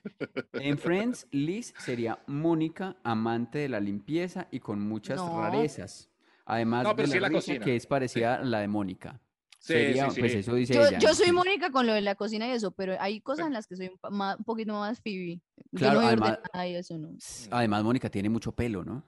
[0.53, 5.41] En Friends, Liz sería Mónica, amante de la limpieza y con muchas No.
[5.41, 6.09] rarezas.
[6.45, 7.66] Además No, pero de sí la cocina.
[7.66, 9.20] que es parecida a la de Mónica.
[9.66, 10.38] Sí, Sería, sí, pues sí.
[10.38, 10.99] eso dice Yo, ella.
[10.99, 11.16] yo ¿no?
[11.16, 11.32] soy.
[11.32, 13.88] Mónica con lo de la cocina y eso, pero hay cosas en las que soy
[13.89, 15.41] un, poquito más Phoebe.
[15.72, 17.09] Yo Claro, no además- ordenada y eso no.
[17.49, 19.03] Además, Mónica tiene mucho pelo, ¿no?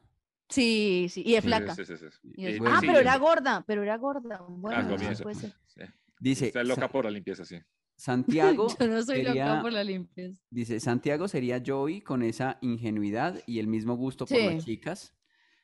[0.49, 1.75] Sí, sí, y es Sí, flaca.
[1.75, 2.05] sí, sí, sí.
[2.35, 4.43] y es- Y- Ah, sí, pero era gorda, pero era gorda.
[4.49, 5.23] Bueno, sí comienzo.
[5.23, 5.53] puede ser.
[5.67, 5.81] sí.
[6.19, 7.57] Dice, Está loca por la limpieza, sí.
[7.95, 10.39] Santiago, Yo no soy sería- loca por la limpieza.
[10.49, 14.45] dice, Santiago sería Joey con esa ingenuidad y el mismo gusto por Sí.
[14.45, 15.13] las chicas.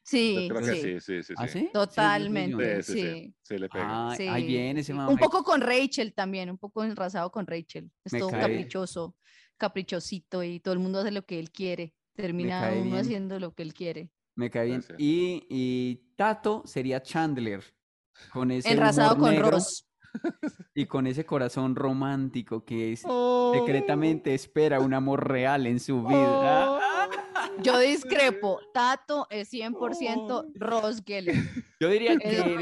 [0.05, 1.33] Sí, Yo creo que sí, sí, sí, sí.
[1.37, 1.69] ¿Ah, sí.
[1.71, 2.83] Totalmente.
[2.83, 3.09] Sí, sí, sí.
[3.09, 3.35] sí.
[3.41, 4.13] Sí, le pega.
[4.17, 5.09] Sí, ahí viene ese mamá.
[5.09, 7.89] Un poco con Rachel también, un poco enrasado con Rachel.
[8.03, 9.15] Es Me todo cae- caprichoso,
[9.57, 11.93] caprichosito y todo el mundo hace lo que él quiere.
[12.15, 12.95] Termina uno bien.
[12.97, 14.11] haciendo lo que él quiere.
[14.35, 14.83] Me cae bien.
[14.97, 17.63] Y, y Tato sería Chandler.
[18.31, 19.87] Con ese Enrasado con negro Ross.
[20.75, 23.53] y con ese corazón romántico que es, Oh.
[23.55, 26.77] secretamente espera un amor real en su vida.
[27.61, 28.59] Yo discrepo.
[28.73, 31.35] Tato es 100% Ross Geller.
[31.79, 32.59] Yo diría que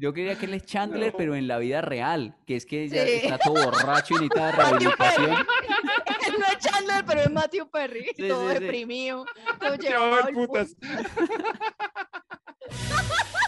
[0.00, 3.04] yo diría que él es Chandler, pero en la vida real, que es que ya
[3.04, 3.12] Sí.
[3.22, 5.30] está todo borracho y necesita rehabilitación.
[5.32, 8.06] Él no es Chandler, pero es Matthew Perry.
[8.16, 8.60] Sí, todo sí, sí.
[8.62, 9.26] deprimido.
[9.60, 10.76] Todo llevado va, al pu- putas.